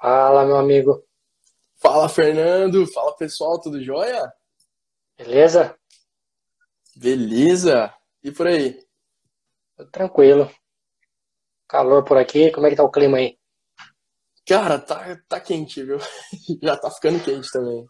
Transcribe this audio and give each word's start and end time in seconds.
Fala, 0.00 0.44
meu 0.44 0.56
amigo. 0.56 1.04
Fala, 1.80 2.08
Fernando. 2.08 2.86
Fala, 2.92 3.16
pessoal. 3.16 3.60
Tudo 3.60 3.82
jóia? 3.82 4.32
Beleza? 5.16 5.76
Beleza. 6.96 7.92
E 8.22 8.30
por 8.30 8.46
aí? 8.46 8.78
Tudo 9.76 9.90
tranquilo. 9.90 10.50
Calor 11.68 12.04
por 12.04 12.16
aqui. 12.18 12.50
Como 12.50 12.66
é 12.66 12.70
que 12.70 12.76
tá 12.76 12.82
o 12.84 12.90
clima 12.90 13.18
aí? 13.18 13.38
Cara, 14.46 14.78
tá, 14.78 15.16
tá 15.28 15.40
quente, 15.40 15.82
viu? 15.84 15.98
Já 16.62 16.76
tá 16.76 16.90
ficando 16.90 17.22
quente 17.24 17.48
também. 17.52 17.86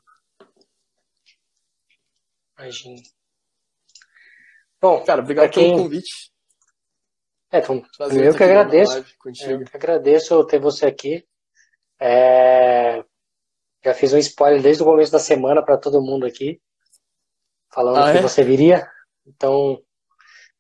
Imagina. 2.58 3.00
Bom, 4.80 5.04
Cara, 5.04 5.22
obrigado 5.22 5.50
quem- 5.50 5.70
pelo 5.72 5.84
convite. 5.84 6.32
é, 7.50 7.58
então, 7.58 7.82
primeiro 8.08 8.36
que 8.36 8.42
agradeço. 8.44 8.98
Eu 8.98 9.64
que 9.64 9.76
agradeço 9.76 10.46
ter 10.46 10.60
você 10.60 10.86
aqui. 10.86 11.26
É, 12.04 13.04
Já 13.84 13.94
fiz 13.94 14.12
um 14.12 14.18
spoiler 14.18 14.60
desde 14.60 14.82
o 14.82 14.86
começo 14.86 15.12
da 15.12 15.18
semana 15.20 15.62
para 15.64 15.78
todo 15.78 16.02
mundo 16.02 16.26
aqui, 16.26 16.60
falando 17.72 17.98
Ah, 17.98 18.12
que 18.12 18.18
é? 18.18 18.22
você 18.22 18.42
viria. 18.42 18.86
Então, 19.26 19.80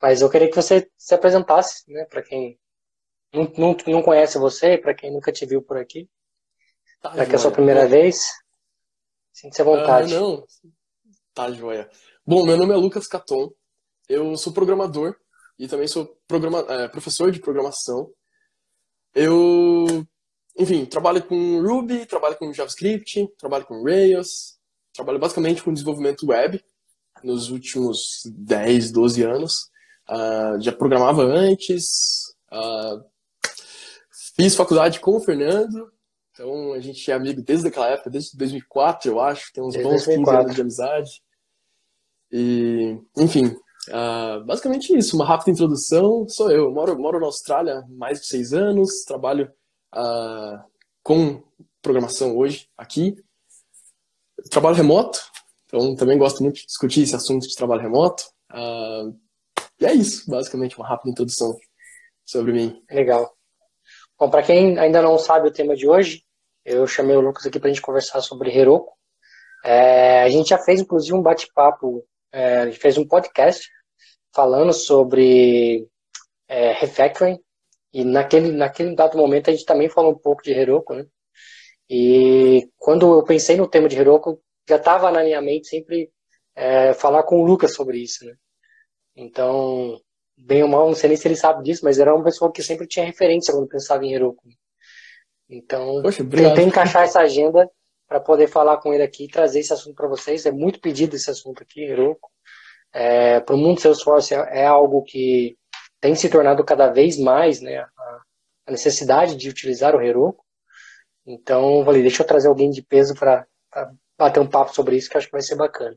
mas 0.00 0.20
eu 0.22 0.30
queria 0.30 0.48
que 0.48 0.56
você 0.56 0.88
se 0.96 1.14
apresentasse, 1.14 1.90
né, 1.92 2.04
para 2.04 2.22
quem 2.22 2.58
não, 3.32 3.50
não, 3.56 3.76
não 3.86 4.02
conhece 4.02 4.38
você, 4.38 4.76
para 4.78 4.94
quem 4.94 5.12
nunca 5.12 5.32
te 5.32 5.46
viu 5.46 5.62
por 5.62 5.76
aqui, 5.78 6.08
Tá 7.00 7.16
já 7.16 7.26
que 7.26 7.32
é 7.32 7.34
a 7.34 7.38
sua 7.38 7.50
primeira 7.50 7.82
Bom, 7.82 7.88
vez, 7.88 8.28
sinta-se 9.32 9.62
à 9.62 9.64
vontade. 9.64 10.14
Ah, 10.14 10.20
não. 10.20 10.44
Tá 11.34 11.50
joia. 11.50 11.90
Bom, 12.26 12.44
meu 12.44 12.56
nome 12.56 12.72
é 12.72 12.76
Lucas 12.76 13.06
Caton. 13.08 13.50
Eu 14.08 14.36
sou 14.36 14.52
programador 14.52 15.16
e 15.58 15.66
também 15.66 15.88
sou 15.88 16.16
programa, 16.28 16.60
é, 16.68 16.88
professor 16.88 17.30
de 17.32 17.40
programação. 17.40 18.12
Eu, 19.14 20.06
enfim, 20.58 20.84
trabalho 20.84 21.22
com 21.22 21.60
Ruby, 21.62 22.06
trabalho 22.06 22.36
com 22.36 22.52
JavaScript, 22.52 23.28
trabalho 23.38 23.64
com 23.64 23.82
Rails, 23.82 24.58
trabalho 24.92 25.18
basicamente 25.18 25.62
com 25.62 25.72
desenvolvimento 25.72 26.26
web 26.26 26.62
nos 27.22 27.50
últimos 27.50 28.22
10, 28.26 28.90
12 28.90 29.22
anos. 29.22 29.70
Ah, 30.08 30.56
já 30.60 30.72
programava 30.72 31.22
antes, 31.22 32.34
ah, 32.50 33.00
fiz 34.36 34.54
faculdade 34.54 35.00
com 35.00 35.16
o 35.16 35.20
Fernando, 35.20 35.90
então 36.32 36.72
a 36.72 36.80
gente 36.80 37.10
é 37.10 37.14
amigo 37.14 37.42
desde 37.42 37.68
aquela 37.68 37.88
época, 37.88 38.10
desde 38.10 38.36
2004, 38.36 39.10
eu 39.10 39.20
acho, 39.20 39.52
tem 39.52 39.62
uns 39.62 39.74
Desde 39.74 39.90
bons 39.90 40.04
15 40.04 40.06
2004. 40.06 40.42
anos 40.42 40.54
de 40.54 40.60
amizade. 40.60 41.22
E, 42.30 42.98
enfim, 43.16 43.54
ah, 43.90 44.42
basicamente 44.44 44.96
isso, 44.96 45.16
uma 45.16 45.24
rápida 45.24 45.50
introdução. 45.50 46.26
Sou 46.28 46.50
eu, 46.50 46.70
moro, 46.70 46.98
moro 46.98 47.20
na 47.20 47.26
Austrália 47.26 47.78
há 47.78 47.86
mais 47.88 48.20
de 48.20 48.26
seis 48.26 48.52
anos, 48.52 49.04
trabalho 49.04 49.50
ah, 49.92 50.64
com 51.02 51.42
programação 51.80 52.36
hoje 52.36 52.68
aqui. 52.76 53.16
Trabalho 54.50 54.76
remoto, 54.76 55.20
então 55.66 55.94
também 55.94 56.18
gosto 56.18 56.42
muito 56.42 56.56
de 56.56 56.66
discutir 56.66 57.02
esse 57.02 57.14
assunto 57.14 57.46
de 57.46 57.54
trabalho 57.54 57.82
remoto. 57.82 58.24
Ah, 58.50 59.10
e 59.80 59.86
é 59.86 59.92
isso, 59.92 60.30
basicamente, 60.30 60.76
uma 60.78 60.86
rápida 60.86 61.10
introdução 61.10 61.56
sobre 62.24 62.52
mim. 62.52 62.82
Legal. 62.90 63.32
Bom, 64.18 64.30
para 64.30 64.42
quem 64.42 64.78
ainda 64.78 65.02
não 65.02 65.18
sabe 65.18 65.48
o 65.48 65.52
tema 65.52 65.74
de 65.74 65.88
hoje, 65.88 66.22
eu 66.64 66.86
chamei 66.86 67.16
o 67.16 67.20
Lucas 67.20 67.44
aqui 67.44 67.58
para 67.58 67.68
a 67.68 67.72
gente 67.72 67.82
conversar 67.82 68.20
sobre 68.20 68.56
Heroku. 68.56 68.92
É, 69.64 70.22
a 70.22 70.28
gente 70.28 70.50
já 70.50 70.58
fez, 70.58 70.80
inclusive, 70.80 71.14
um 71.14 71.22
bate-papo, 71.22 72.04
é, 72.30 72.58
a 72.58 72.66
gente 72.66 72.78
fez 72.78 72.96
um 72.96 73.06
podcast 73.06 73.68
falando 74.34 74.72
sobre 74.72 75.86
é, 76.48 76.72
refactoring, 76.72 77.38
e 77.92 78.04
naquele, 78.04 78.52
naquele 78.52 78.94
dado 78.94 79.18
momento 79.18 79.50
a 79.50 79.52
gente 79.52 79.66
também 79.66 79.88
falou 79.88 80.12
um 80.12 80.18
pouco 80.18 80.42
de 80.42 80.52
Heroku, 80.52 80.94
né? 80.94 81.06
E 81.88 82.68
quando 82.78 83.18
eu 83.18 83.22
pensei 83.22 83.56
no 83.56 83.68
tema 83.68 83.88
de 83.88 83.98
Heroku, 83.98 84.40
já 84.68 84.76
estava 84.76 85.10
na 85.10 85.22
minha 85.22 85.42
mente 85.42 85.68
sempre 85.68 86.10
é, 86.54 86.94
falar 86.94 87.22
com 87.24 87.40
o 87.40 87.44
Lucas 87.44 87.74
sobre 87.74 87.98
isso, 87.98 88.24
né? 88.24 88.34
Então, 89.14 90.00
bem 90.36 90.62
ou 90.62 90.68
mal, 90.68 90.86
não 90.86 90.94
sei 90.94 91.08
nem 91.08 91.16
se 91.16 91.28
ele 91.28 91.36
sabe 91.36 91.62
disso, 91.62 91.84
mas 91.84 91.98
era 91.98 92.14
uma 92.14 92.24
pessoa 92.24 92.50
que 92.50 92.62
sempre 92.62 92.86
tinha 92.86 93.04
referência 93.04 93.52
quando 93.52 93.68
pensava 93.68 94.04
em 94.04 94.14
Heroku. 94.14 94.42
Então, 95.48 96.00
Poxa, 96.00 96.24
tentei 96.24 96.64
encaixar 96.64 97.02
essa 97.02 97.20
agenda 97.20 97.70
para 98.08 98.20
poder 98.20 98.48
falar 98.48 98.78
com 98.78 98.92
ele 98.92 99.02
aqui 99.02 99.24
e 99.24 99.28
trazer 99.28 99.60
esse 99.60 99.72
assunto 99.72 99.94
para 99.94 100.08
vocês. 100.08 100.46
É 100.46 100.50
muito 100.50 100.80
pedido 100.80 101.14
esse 101.14 101.30
assunto 101.30 101.62
aqui, 101.62 101.82
Heroku. 101.82 102.30
É, 102.92 103.40
para 103.40 103.54
o 103.54 103.58
mundo 103.58 103.80
Salesforce 103.80 104.34
é, 104.34 104.62
é 104.62 104.66
algo 104.66 105.02
que 105.02 105.56
tem 106.02 106.16
se 106.16 106.28
tornado 106.28 106.64
cada 106.64 106.88
vez 106.88 107.16
mais, 107.16 107.60
né, 107.60 107.78
a, 107.78 108.22
a 108.66 108.72
necessidade 108.72 109.36
de 109.36 109.48
utilizar 109.48 109.94
o 109.94 110.02
Heroku. 110.02 110.44
Então, 111.24 111.78
eu 111.78 111.84
falei, 111.84 112.02
deixa 112.02 112.24
eu 112.24 112.26
trazer 112.26 112.48
alguém 112.48 112.70
de 112.70 112.82
peso 112.82 113.14
para 113.14 113.46
bater 114.18 114.40
um 114.40 114.48
papo 114.48 114.74
sobre 114.74 114.96
isso, 114.96 115.08
que 115.08 115.16
acho 115.16 115.28
que 115.28 115.32
vai 115.32 115.42
ser 115.42 115.54
bacana. 115.54 115.96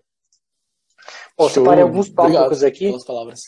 Bom, 1.35 1.49
Show. 1.49 1.63
separei 1.63 1.81
alguns 1.81 2.07
Obrigado 2.07 2.33
tópicos 2.33 2.63
aqui. 2.63 2.85
pelas 2.85 3.03
palavras. 3.03 3.41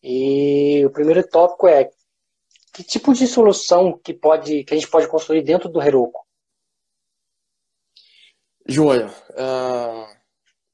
E 0.00 0.86
o 0.86 0.90
primeiro 0.90 1.26
tópico 1.28 1.66
é 1.66 1.90
que 2.72 2.84
tipo 2.84 3.12
de 3.12 3.26
solução 3.26 3.98
que 3.98 4.14
pode 4.14 4.62
que 4.62 4.72
a 4.72 4.76
gente 4.76 4.88
pode 4.88 5.08
construir 5.08 5.42
dentro 5.42 5.68
do 5.68 5.82
Heroku? 5.82 6.24
Joia. 8.66 9.10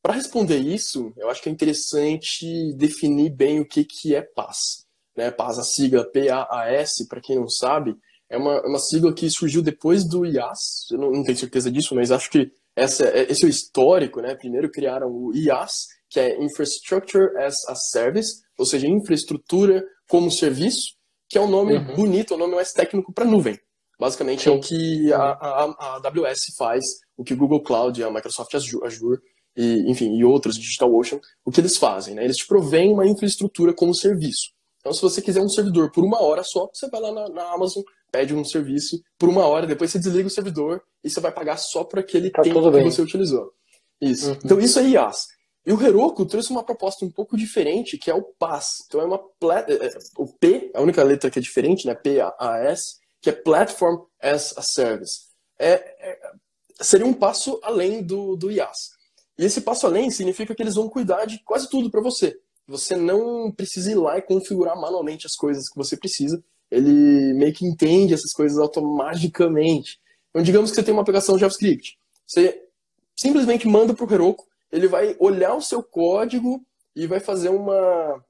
Para 0.06 0.14
responder 0.14 0.58
isso, 0.58 1.12
eu 1.16 1.28
acho 1.28 1.42
que 1.42 1.48
é 1.48 1.52
interessante 1.52 2.72
definir 2.76 3.28
bem 3.28 3.58
o 3.58 3.66
que, 3.66 3.84
que 3.84 4.14
é 4.14 4.22
PaaS. 4.22 4.86
Né? 5.16 5.32
PaaS, 5.32 5.58
a 5.58 5.64
sigla 5.64 6.04
P-A-A-S, 6.08 7.08
para 7.08 7.20
quem 7.20 7.34
não 7.34 7.48
sabe, 7.48 7.96
é 8.30 8.36
uma, 8.36 8.52
é 8.54 8.66
uma 8.68 8.78
sigla 8.78 9.12
que 9.12 9.28
surgiu 9.28 9.62
depois 9.62 10.08
do 10.08 10.24
IaaS. 10.24 10.86
Eu 10.92 10.98
não, 10.98 11.10
não 11.10 11.24
tenho 11.24 11.36
certeza 11.36 11.72
disso, 11.72 11.92
mas 11.96 12.12
acho 12.12 12.30
que 12.30 12.52
essa, 12.76 13.04
é- 13.08 13.32
esse 13.32 13.42
é 13.42 13.48
o 13.48 13.50
histórico. 13.50 14.20
Né? 14.20 14.36
Primeiro 14.36 14.70
criaram 14.70 15.08
o 15.10 15.34
IaaS, 15.34 15.88
que 16.08 16.20
é 16.20 16.40
Infrastructure 16.40 17.36
as 17.38 17.68
a 17.68 17.74
Service, 17.74 18.42
ou 18.56 18.64
seja, 18.64 18.86
infraestrutura 18.86 19.82
como 20.08 20.30
serviço, 20.30 20.94
que 21.28 21.36
é 21.36 21.40
um 21.40 21.50
nome 21.50 21.78
Uhum. 21.78 21.96
bonito, 21.96 22.32
é 22.32 22.36
um 22.36 22.40
nome 22.40 22.54
mais 22.54 22.72
técnico 22.72 23.12
para 23.12 23.24
nuvem. 23.24 23.58
Basicamente 23.98 24.48
é 24.48 24.52
Sim. 24.52 24.56
o 24.56 24.60
que 24.60 25.12
a, 25.12 25.18
a, 25.32 25.64
a 25.64 25.96
AWS 25.96 26.54
faz, 26.56 26.84
o 27.16 27.24
que 27.24 27.34
o 27.34 27.36
Google 27.36 27.64
Cloud, 27.64 28.04
a 28.04 28.08
Microsoft 28.08 28.54
Azure 28.54 29.20
e, 29.56 29.90
enfim, 29.90 30.16
e 30.16 30.24
outros, 30.24 30.56
DigitalOcean, 30.56 31.20
o 31.44 31.50
que 31.50 31.60
eles 31.60 31.76
fazem, 31.76 32.14
né? 32.14 32.24
Eles 32.24 32.36
te 32.36 32.46
provêm 32.46 32.92
uma 32.92 33.06
infraestrutura 33.06 33.72
como 33.72 33.94
serviço. 33.94 34.50
Então, 34.80 34.92
se 34.92 35.02
você 35.02 35.20
quiser 35.20 35.40
um 35.40 35.48
servidor 35.48 35.90
por 35.90 36.04
uma 36.04 36.22
hora 36.22 36.44
só, 36.44 36.68
você 36.72 36.88
vai 36.88 37.00
lá 37.00 37.10
na, 37.10 37.28
na 37.28 37.52
Amazon, 37.52 37.82
pede 38.12 38.34
um 38.34 38.44
serviço 38.44 39.02
por 39.18 39.28
uma 39.28 39.44
hora, 39.46 39.66
depois 39.66 39.90
você 39.90 39.98
desliga 39.98 40.28
o 40.28 40.30
servidor 40.30 40.82
e 41.02 41.10
você 41.10 41.18
vai 41.20 41.32
pagar 41.32 41.56
só 41.56 41.82
por 41.82 41.98
aquele 41.98 42.30
Tá 42.30 42.42
tempo 42.42 42.70
que 42.70 42.84
você 42.84 43.02
utilizou. 43.02 43.52
Isso. 44.00 44.30
Uhum. 44.30 44.38
Então, 44.44 44.60
isso 44.60 44.78
é 44.78 44.88
IaaS. 44.88 45.26
E 45.66 45.72
o 45.72 45.82
Heroku 45.82 46.24
trouxe 46.24 46.50
uma 46.50 46.62
proposta 46.62 47.04
um 47.04 47.10
pouco 47.10 47.36
diferente, 47.36 47.98
que 47.98 48.08
é 48.08 48.14
o 48.14 48.22
PaaS. 48.22 48.84
Então, 48.86 49.00
é 49.00 49.04
uma 49.04 49.20
é, 49.52 49.86
é, 49.86 49.98
o 50.16 50.26
P, 50.28 50.70
a 50.72 50.80
única 50.80 51.02
letra 51.02 51.28
que 51.28 51.40
é 51.40 51.42
diferente, 51.42 51.84
né? 51.86 51.94
P-A-A-S, 51.94 52.98
que 53.20 53.30
é 53.30 53.32
Platform 53.32 54.02
as 54.22 54.56
a 54.56 54.62
Service. 54.62 55.22
É, 55.58 55.72
é- 55.72 56.18
seria 56.80 57.06
um 57.06 57.12
passo 57.12 57.58
além 57.64 58.02
do, 58.02 58.36
do 58.36 58.52
IaaS. 58.52 58.95
E 59.38 59.44
esse 59.44 59.60
passo 59.60 59.86
além 59.86 60.10
significa 60.10 60.54
que 60.54 60.62
eles 60.62 60.74
vão 60.74 60.88
cuidar 60.88 61.24
de 61.26 61.38
quase 61.44 61.68
tudo 61.68 61.90
para 61.90 62.00
você. 62.00 62.38
Você 62.66 62.96
não 62.96 63.52
precisa 63.52 63.92
ir 63.92 63.94
lá 63.94 64.18
e 64.18 64.22
configurar 64.22 64.78
manualmente 64.78 65.26
as 65.26 65.36
coisas 65.36 65.68
que 65.68 65.76
você 65.76 65.96
precisa. 65.96 66.42
Ele 66.70 67.34
meio 67.34 67.52
que 67.52 67.66
entende 67.66 68.14
essas 68.14 68.32
coisas 68.32 68.58
automaticamente. 68.58 70.00
Então, 70.30 70.42
digamos 70.42 70.70
que 70.70 70.76
você 70.76 70.82
tem 70.82 70.92
uma 70.92 71.02
aplicação 71.02 71.38
JavaScript. 71.38 71.98
Você 72.26 72.62
simplesmente 73.14 73.68
manda 73.68 73.94
para 73.94 74.04
o 74.04 74.12
Heroku, 74.12 74.44
ele 74.70 74.88
vai 74.88 75.16
olhar 75.18 75.54
o 75.54 75.62
seu 75.62 75.82
código 75.82 76.64
e 76.94 77.06
vai 77.06 77.20
fazer 77.20 77.50
uma, 77.50 78.24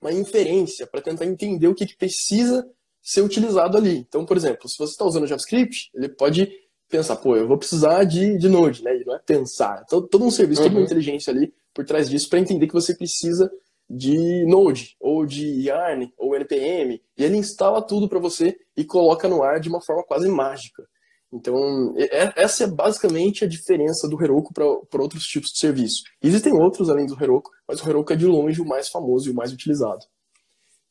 uma 0.00 0.12
inferência 0.12 0.86
para 0.86 1.00
tentar 1.00 1.24
entender 1.24 1.68
o 1.68 1.74
que, 1.74 1.86
que 1.86 1.96
precisa 1.96 2.68
ser 3.02 3.22
utilizado 3.22 3.78
ali. 3.78 3.98
Então, 3.98 4.26
por 4.26 4.36
exemplo, 4.36 4.68
se 4.68 4.76
você 4.76 4.92
está 4.92 5.04
usando 5.04 5.26
JavaScript, 5.26 5.90
ele 5.94 6.08
pode 6.08 6.52
pensar, 6.90 7.16
pô, 7.16 7.36
eu 7.36 7.46
vou 7.48 7.56
precisar 7.58 8.04
de, 8.04 8.36
de 8.38 8.48
Node, 8.48 8.82
né? 8.84 8.96
E 8.96 9.04
não 9.04 9.14
é 9.14 9.18
pensar. 9.18 9.80
É 9.82 9.84
todo, 9.88 10.06
todo 10.08 10.24
um 10.24 10.30
serviço, 10.30 10.62
toda 10.62 10.74
uma 10.74 10.80
Uhum. 10.80 10.84
inteligência 10.86 11.32
ali 11.32 11.52
por 11.74 11.84
trás 11.84 12.10
disso 12.10 12.28
para 12.28 12.40
entender 12.40 12.66
que 12.66 12.72
você 12.74 12.94
precisa 12.94 13.50
de 13.88 14.44
Node, 14.46 14.96
ou 15.00 15.26
de 15.26 15.46
Yarn, 15.66 16.12
ou 16.18 16.34
NPM, 16.36 17.00
e 17.16 17.24
ele 17.24 17.36
instala 17.36 17.82
tudo 17.82 18.08
para 18.08 18.18
você 18.20 18.56
e 18.76 18.84
coloca 18.84 19.26
no 19.28 19.42
ar 19.42 19.58
de 19.60 19.68
uma 19.68 19.80
forma 19.80 20.04
quase 20.04 20.28
mágica. 20.28 20.84
Então, 21.32 21.94
e- 21.96 22.08
essa 22.36 22.64
é 22.64 22.66
basicamente 22.66 23.44
a 23.44 23.48
diferença 23.48 24.08
do 24.08 24.20
Heroku 24.22 24.52
para 24.52 25.02
outros 25.02 25.24
tipos 25.26 25.50
de 25.50 25.58
serviço. 25.58 26.02
Existem 26.22 26.52
outros 26.52 26.88
além 26.90 27.06
do 27.06 27.20
Heroku, 27.20 27.50
mas 27.66 27.80
o 27.82 27.88
Heroku 27.88 28.12
é 28.12 28.16
de 28.16 28.26
longe 28.26 28.60
o 28.60 28.64
mais 28.66 28.88
famoso 28.88 29.28
e 29.28 29.32
o 29.32 29.34
mais 29.34 29.52
utilizado. 29.52 30.04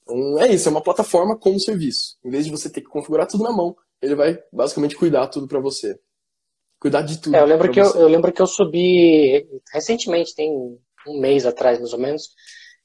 Então, 0.04 0.40
é 0.40 0.48
isso, 0.54 0.68
é 0.68 0.72
uma 0.72 0.81
plataforma 0.81 1.38
como 1.38 1.60
serviço. 1.60 2.18
Em 2.24 2.30
vez 2.30 2.45
de 2.45 2.52
você 2.52 2.69
ter 2.69 2.81
que 2.81 2.88
configurar 2.90 3.28
tudo 3.28 3.44
na 3.44 3.52
mão, 3.52 3.75
ele 4.01 4.16
vai 4.16 4.42
basicamente 4.51 4.96
cuidar 4.96 5.28
tudo 5.28 5.48
para 5.48 5.60
você. 5.60 6.00
Cuidar 6.80 7.01
de 7.01 7.19
tudo. 7.19 7.36
É, 7.36 7.42
eu 7.42 7.46
lembro 7.46 7.72
que 7.72 7.80
eu, 7.80 7.94
eu 7.96 8.07
lembro 8.07 8.31
que 8.31 8.42
eu 8.42 8.48
subi 8.48 9.48
recentemente, 9.74 10.36
tem 10.36 10.51
um 11.07 11.19
mês 11.19 11.46
atrás 11.46 11.80
mais 11.80 11.94
ou 11.94 12.00
menos, 12.00 12.30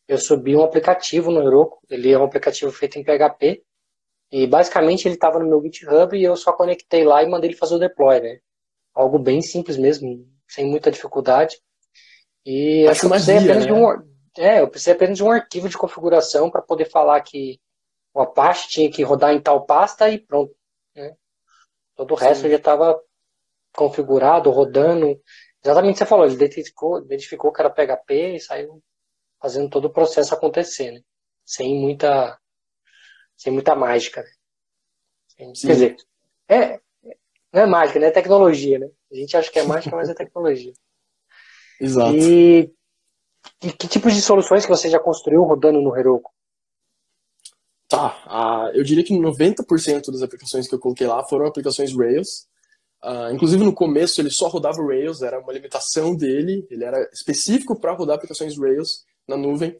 eu 0.06 0.18
subi 0.18 0.56
um 0.56 0.64
aplicativo 0.64 1.30
no 1.30 1.42
Heroku. 1.42 1.78
Ele 1.88 2.12
é 2.12 2.18
um 2.18 2.24
aplicativo 2.24 2.70
feito 2.70 2.98
em 2.98 3.04
PHP 3.04 3.62
E 4.30 4.46
basicamente 4.46 5.06
ele 5.06 5.14
estava 5.14 5.38
no 5.38 5.48
meu 5.48 5.62
GitHub 5.62 6.16
e 6.16 6.24
eu 6.24 6.36
só 6.36 6.52
conectei 6.52 7.04
lá 7.04 7.22
e 7.22 7.28
mandei 7.28 7.50
ele 7.50 7.56
fazer 7.56 7.76
o 7.76 7.78
deploy, 7.78 8.20
né? 8.20 8.38
Algo 8.94 9.18
bem 9.18 9.40
simples 9.40 9.76
mesmo, 9.76 10.26
sem 10.48 10.66
muita 10.66 10.90
dificuldade. 10.90 11.56
E 12.44 12.86
acho 12.86 13.00
que 13.00 13.06
eu 13.06 13.10
precisei 13.10 13.38
apenas 13.38 13.66
né? 13.66 13.66
de 13.66 13.72
um, 13.72 14.14
é, 14.36 14.60
eu 14.60 14.68
precisei 14.68 14.92
apenas 14.92 15.16
de 15.16 15.24
um 15.24 15.30
arquivo 15.30 15.68
de 15.68 15.78
configuração 15.78 16.50
para 16.50 16.60
poder 16.60 16.90
falar 16.90 17.20
que 17.22 17.58
o 18.12 18.20
Apache 18.20 18.68
tinha 18.68 18.90
que 18.90 19.02
rodar 19.02 19.32
em 19.32 19.40
tal 19.40 19.64
pasta 19.64 20.10
e 20.10 20.18
pronto. 20.18 20.54
Todo 21.96 22.12
o 22.12 22.16
resto 22.16 22.48
já 22.48 22.56
estava 22.56 23.00
configurado, 23.74 24.50
rodando. 24.50 25.20
Exatamente 25.62 25.92
o 25.92 25.94
que 25.94 25.98
você 25.98 26.06
falou, 26.06 26.26
ele 26.26 26.34
identificou, 26.34 26.98
identificou 26.98 27.52
que 27.52 27.60
era 27.60 27.70
PHP 27.70 28.36
e 28.36 28.40
saiu 28.40 28.82
fazendo 29.40 29.68
todo 29.68 29.86
o 29.86 29.92
processo 29.92 30.34
acontecer, 30.34 30.92
né? 30.92 31.00
Sem 31.44 31.78
muita 31.80 32.38
sem 33.36 33.52
muita 33.52 33.74
mágica. 33.74 34.22
Né? 34.22 34.28
Quer 35.36 35.72
dizer, 35.72 35.96
é, 36.48 36.80
não 37.52 37.62
é 37.62 37.66
mágica, 37.66 37.98
né? 37.98 38.06
É 38.06 38.10
tecnologia, 38.10 38.78
né? 38.78 38.88
A 39.10 39.14
gente 39.14 39.36
acha 39.36 39.50
que 39.50 39.58
é 39.58 39.62
mágica, 39.62 39.94
mas 39.94 40.08
é 40.08 40.14
tecnologia. 40.14 40.72
Exato. 41.80 42.16
E, 42.16 42.72
e 43.62 43.72
que 43.72 43.88
tipos 43.88 44.14
de 44.14 44.22
soluções 44.22 44.64
que 44.64 44.70
você 44.70 44.88
já 44.88 44.98
construiu 44.98 45.42
rodando 45.42 45.80
no 45.80 45.96
Heroku? 45.96 46.32
Tá, 47.94 48.70
eu 48.74 48.82
diria 48.82 49.04
que 49.04 49.14
90% 49.14 50.10
das 50.10 50.22
aplicações 50.22 50.68
que 50.68 50.74
eu 50.74 50.78
coloquei 50.78 51.06
lá 51.06 51.22
foram 51.24 51.46
aplicações 51.46 51.96
Rails. 51.96 52.46
Uh, 53.02 53.34
inclusive 53.34 53.62
no 53.62 53.74
começo 53.74 54.20
ele 54.20 54.30
só 54.30 54.48
rodava 54.48 54.82
Rails, 54.82 55.20
era 55.20 55.38
uma 55.38 55.52
limitação 55.52 56.16
dele, 56.16 56.66
ele 56.70 56.84
era 56.84 57.06
específico 57.12 57.78
para 57.78 57.92
rodar 57.92 58.16
aplicações 58.16 58.58
Rails 58.58 59.04
na 59.28 59.36
nuvem. 59.36 59.76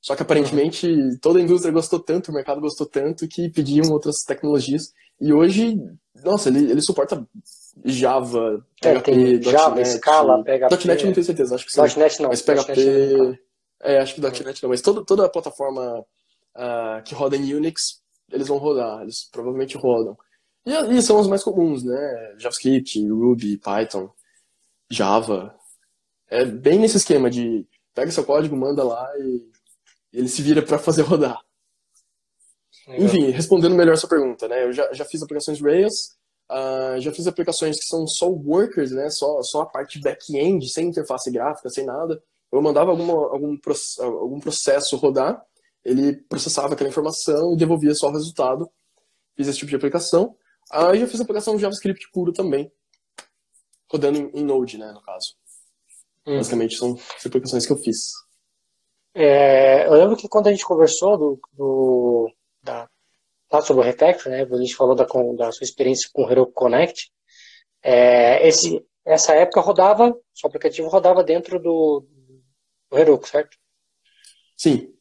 Só 0.00 0.14
que 0.14 0.22
aparentemente 0.22 0.88
toda 1.20 1.40
a 1.40 1.42
indústria 1.42 1.72
gostou 1.72 1.98
tanto, 1.98 2.30
o 2.30 2.34
mercado 2.34 2.60
gostou 2.60 2.86
tanto 2.86 3.26
que 3.26 3.48
pediam 3.48 3.90
outras 3.90 4.22
tecnologias. 4.24 4.92
E 5.20 5.32
hoje, 5.32 5.76
nossa, 6.24 6.48
ele, 6.48 6.70
ele 6.70 6.80
suporta 6.80 7.26
Java, 7.84 8.64
é, 8.82 8.94
PHP, 8.94 9.42
Java, 9.42 9.74
.NET, 9.74 9.88
Scala, 9.88 10.44
PHP. 10.44 10.86
.NET 10.86 11.06
não 11.06 11.12
tenho 11.12 11.26
certeza, 11.26 11.54
acho 11.56 11.66
que 11.66 11.72
sim. 11.72 11.80
.NET 11.98 12.22
não. 12.22 12.28
Mas 12.28 12.42
PHP, 12.42 13.40
é, 13.82 13.98
acho 13.98 14.14
que 14.14 14.20
.NET 14.20 14.62
não, 14.62 14.70
mas 14.70 14.80
toda, 14.80 15.04
toda 15.04 15.26
a 15.26 15.28
plataforma 15.28 16.04
uh, 16.58 17.02
que 17.04 17.14
roda 17.14 17.36
em 17.36 17.54
Unix, 17.54 18.02
eles 18.30 18.48
vão 18.48 18.58
rodar, 18.58 19.02
eles 19.02 19.28
provavelmente 19.30 19.76
rodam. 19.76 20.16
E, 20.66 20.72
e 20.72 21.02
são 21.02 21.18
os 21.18 21.28
mais 21.28 21.42
comuns, 21.42 21.82
né? 21.82 22.34
JavaScript, 22.38 23.08
Ruby, 23.08 23.56
Python, 23.56 24.10
Java. 24.90 25.54
É 26.28 26.44
bem 26.44 26.78
nesse 26.78 26.98
esquema 26.98 27.30
de 27.30 27.66
pega 27.94 28.10
seu 28.10 28.24
código, 28.24 28.56
manda 28.56 28.84
lá 28.84 29.08
e 29.18 29.50
ele 30.12 30.28
se 30.28 30.42
vira 30.42 30.62
para 30.62 30.78
fazer 30.78 31.02
rodar. 31.02 31.40
Legal. 32.86 33.06
Enfim, 33.06 33.30
respondendo 33.30 33.74
melhor 33.74 33.94
a 33.94 33.96
sua 33.96 34.08
pergunta, 34.08 34.48
né? 34.48 34.64
Eu 34.64 34.72
já, 34.72 34.92
já 34.92 35.04
fiz 35.04 35.22
aplicações 35.22 35.60
Rails, 35.60 36.16
uh, 36.50 37.00
já 37.00 37.12
fiz 37.12 37.26
aplicações 37.26 37.78
que 37.78 37.84
são 37.84 38.06
só 38.06 38.28
workers, 38.28 38.92
né? 38.92 39.10
Só, 39.10 39.42
só 39.42 39.62
a 39.62 39.66
parte 39.66 40.00
back-end, 40.00 40.68
sem 40.68 40.88
interface 40.88 41.30
gráfica, 41.30 41.68
sem 41.68 41.84
nada. 41.84 42.22
Eu 42.50 42.62
mandava 42.62 42.90
alguma, 42.90 43.12
algum, 43.12 43.58
algum 43.98 44.40
processo 44.40 44.96
rodar, 44.96 45.44
ele 45.88 46.16
processava 46.28 46.74
aquela 46.74 46.90
informação 46.90 47.54
e 47.54 47.56
devolvia 47.56 47.94
só 47.94 48.08
o 48.08 48.12
resultado. 48.12 48.70
Fiz 49.36 49.48
esse 49.48 49.58
tipo 49.58 49.70
de 49.70 49.76
aplicação. 49.76 50.36
Aí 50.70 51.00
já 51.00 51.06
fiz 51.06 51.20
aplicação 51.20 51.58
JavaScript 51.58 52.10
puro 52.12 52.32
também, 52.32 52.70
rodando 53.90 54.30
em, 54.34 54.44
Node, 54.44 54.76
né, 54.76 54.92
no 54.92 55.00
caso. 55.02 55.34
Hum. 56.26 56.36
Basicamente 56.36 56.76
são 56.76 56.94
as 57.16 57.24
aplicações 57.24 57.64
que 57.64 57.72
eu 57.72 57.78
fiz. 57.78 58.12
É, 59.14 59.86
eu 59.86 59.94
lembro 59.94 60.16
que 60.16 60.28
quando 60.28 60.48
a 60.48 60.50
gente 60.50 60.64
conversou 60.64 61.16
do, 61.16 61.40
do 61.54 62.32
da, 62.62 62.88
sobre 63.62 63.82
o 63.82 63.84
Refactor, 63.84 64.30
né, 64.30 64.42
a 64.42 64.56
gente 64.58 64.76
falou 64.76 64.94
da, 64.94 65.04
da 65.04 65.52
sua 65.52 65.64
experiência 65.64 66.10
com 66.12 66.24
o 66.24 66.30
Heroku 66.30 66.52
Connect, 66.52 67.10
é, 67.82 68.46
esse, 68.46 68.84
essa 69.04 69.34
época 69.34 69.60
rodava, 69.60 70.14
seu 70.34 70.48
aplicativo 70.48 70.88
rodava 70.88 71.24
dentro 71.24 71.58
do, 71.58 72.06
do 72.90 72.98
Heroku, 72.98 73.26
certo? 73.26 73.56
Sim. 74.56 74.92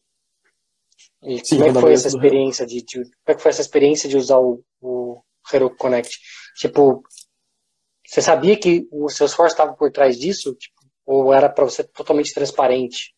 E 1.23 1.43
Sim, 1.45 1.57
como 1.57 1.69
é 1.69 1.73
que 1.73 1.81
foi 1.81 1.93
essa 1.93 2.07
experiência 2.07 2.65
de, 2.65 2.83
de, 2.83 3.03
como 3.03 3.13
é 3.27 3.33
que 3.35 3.41
foi 3.41 3.49
essa 3.49 3.61
experiência 3.61 4.07
de 4.07 4.17
usar 4.17 4.37
o, 4.37 4.63
o 4.81 5.21
Heroku 5.51 5.77
Connect? 5.77 6.19
Tipo, 6.57 7.01
você 8.05 8.21
sabia 8.21 8.57
que 8.57 8.87
o 8.91 9.09
seu 9.09 9.25
esforço 9.25 9.53
estava 9.53 9.73
por 9.73 9.91
trás 9.91 10.17
disso? 10.17 10.53
Tipo, 10.55 10.75
ou 11.05 11.33
era 11.33 11.49
para 11.49 11.65
você 11.65 11.83
totalmente 11.83 12.33
transparente? 12.33 13.15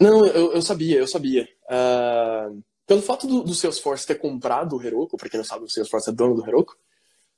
Não, 0.00 0.26
eu, 0.26 0.52
eu 0.52 0.62
sabia, 0.62 0.98
eu 0.98 1.06
sabia. 1.06 1.48
Uh, 1.64 2.62
pelo 2.86 3.02
fato 3.02 3.26
do, 3.26 3.44
do 3.44 3.54
Salesforce 3.54 4.06
ter 4.06 4.16
comprado 4.16 4.76
o 4.76 4.82
Heroku, 4.82 5.16
para 5.16 5.28
quem 5.28 5.38
não 5.38 5.44
sabe, 5.44 5.64
o 5.64 5.68
Salesforce 5.68 6.10
é 6.10 6.12
dono 6.12 6.34
do 6.34 6.46
Heroku, 6.46 6.74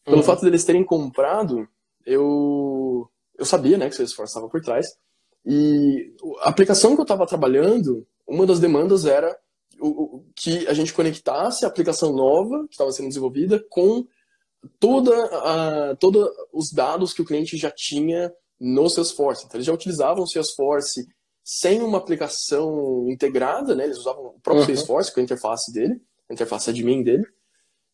pelo 0.05 0.19
uhum. 0.19 0.23
fato 0.23 0.43
deles 0.43 0.65
terem 0.65 0.85
comprado, 0.85 1.69
eu, 2.07 3.09
eu 3.39 3.45
sabia 3.45 3.77
né, 3.77 3.87
que 3.87 3.93
o 3.93 3.97
Salesforce 3.97 4.31
estava 4.31 4.49
por 4.49 4.61
trás. 4.61 4.87
E 5.45 6.15
a 6.41 6.49
aplicação 6.49 6.95
que 6.95 7.01
eu 7.01 7.05
estava 7.05 7.27
trabalhando, 7.27 8.07
uma 8.27 8.47
das 8.47 8.61
demandas 8.61 9.05
era 9.05 9.37
o, 9.89 10.25
que 10.35 10.67
a 10.67 10.75
gente 10.75 10.93
conectasse 10.93 11.65
a 11.65 11.69
aplicação 11.69 12.13
nova 12.13 12.67
que 12.67 12.75
estava 12.75 12.93
sendo 12.93 13.09
desenvolvida 13.09 13.65
com 13.69 14.07
toda 14.79 15.15
a, 15.27 15.97
todos 15.97 16.29
os 16.53 16.71
dados 16.73 17.13
que 17.13 17.23
o 17.23 17.25
cliente 17.25 17.57
já 17.57 17.71
tinha 17.71 18.33
no 18.61 18.89
Salesforce. 18.89 19.45
Então, 19.45 19.59
eles 19.59 19.67
já 19.67 19.73
utilizavam 19.73 20.25
o 20.25 20.27
Salesforce 20.27 21.07
sem 21.43 21.83
uma 21.83 21.99
aplicação 21.99 23.07
integrada, 23.11 23.75
né? 23.75 23.85
Eles 23.85 23.99
usavam 23.99 24.27
o 24.27 24.41
próprio 24.41 24.61
uhum. 24.61 24.67
Salesforce, 24.67 25.13
com 25.13 25.21
a 25.21 25.23
interface 25.23 25.73
dele, 25.73 26.01
a 26.29 26.33
interface 26.33 26.71
admin 26.71 27.03
dele, 27.03 27.27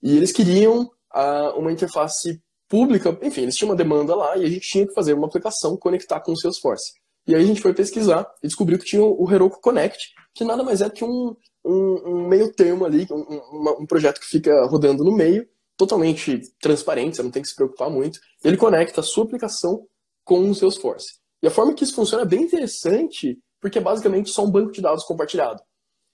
e 0.03 0.17
eles 0.17 0.31
queriam 0.31 0.83
uh, 1.15 1.59
uma 1.59 1.73
interface 1.73 2.41
pública, 2.69 3.19
enfim, 3.23 3.43
eles 3.43 3.57
tinham 3.57 3.71
uma 3.71 3.77
demanda 3.77 4.15
lá 4.15 4.37
e 4.37 4.45
a 4.45 4.49
gente 4.49 4.69
tinha 4.69 4.87
que 4.87 4.95
fazer 4.95 5.13
uma 5.13 5.27
aplicação 5.27 5.77
conectar 5.77 6.21
com 6.21 6.33
o 6.33 6.37
Salesforce. 6.37 6.93
E 7.27 7.35
aí 7.35 7.43
a 7.43 7.47
gente 7.47 7.61
foi 7.61 7.75
pesquisar 7.75 8.31
e 8.43 8.47
descobriu 8.47 8.79
que 8.79 8.85
tinha 8.85 9.03
o 9.03 9.31
Heroku 9.31 9.61
Connect, 9.61 10.15
que 10.33 10.45
nada 10.45 10.63
mais 10.63 10.81
é 10.81 10.89
que 10.89 11.05
um, 11.05 11.37
um, 11.65 12.11
um 12.11 12.29
meio 12.29 12.53
termo 12.53 12.85
ali, 12.85 13.07
um, 13.11 13.83
um, 13.83 13.87
projeto 13.87 14.21
que 14.21 14.27
fica 14.27 14.65
rodando 14.67 15.05
no 15.05 15.13
meio, 15.13 15.47
totalmente 15.77 16.41
transparente, 16.61 17.17
você 17.17 17.23
não 17.23 17.31
tem 17.31 17.43
que 17.43 17.49
se 17.49 17.55
preocupar 17.55 17.91
muito. 17.91 18.21
Ele 18.45 18.57
conecta 18.57 19.01
a 19.01 19.05
sua 19.05 19.25
aplicação 19.25 19.87
com 20.25 20.49
o 20.49 20.55
Salesforce. 20.55 21.15
E 21.43 21.47
a 21.47 21.51
forma 21.51 21.75
que 21.75 21.85
isso 21.85 21.95
funciona 21.95 22.23
é 22.23 22.27
bem 22.27 22.43
interessante, 22.43 23.39
porque 23.61 23.79
é 23.79 23.81
basicamente 23.81 24.31
só 24.31 24.45
um 24.45 24.51
banco 24.51 24.73
de 24.73 24.81
dados 24.81 25.05
compartilhado. 25.05 25.63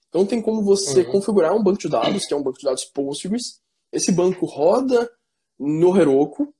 Então 0.08 0.24
tem 0.24 0.40
como 0.40 0.62
você 0.62 1.00
uhum. 1.00 1.12
configurar 1.12 1.54
um 1.54 1.62
banco 1.62 1.78
de 1.78 1.88
dados, 1.88 2.26
que 2.26 2.32
é 2.32 2.36
um 2.36 2.42
banco 2.42 2.58
de 2.58 2.64
dados 2.64 2.84
Postgres. 2.84 3.60
Esse 3.92 4.12
banco 4.12 4.46
roda 4.46 5.10
no 5.58 5.96
Heroku 5.96 6.54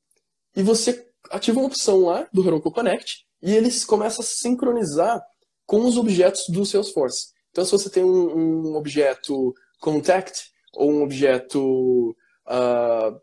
e 0.55 0.63
você 0.63 1.07
ativa 1.31 1.59
uma 1.59 1.69
opção 1.69 2.01
lá 2.01 2.27
do 2.33 2.47
Heroku 2.47 2.71
Connect 2.71 3.27
e 3.43 3.55
ele 3.55 3.71
começa 3.87 4.23
a 4.23 4.25
sincronizar 4.25 5.23
com 5.65 5.85
os 5.85 5.97
objetos 5.97 6.45
do 6.49 6.65
Salesforce. 6.65 7.29
Então 7.57 7.65
se 7.65 7.73
você 7.73 7.89
tem 7.89 8.05
um, 8.05 8.69
um 8.69 8.77
objeto 8.77 9.55
contact 9.81 10.51
ou 10.75 10.93
um 10.93 11.03
objeto, 11.03 12.15
uh, 12.47 13.19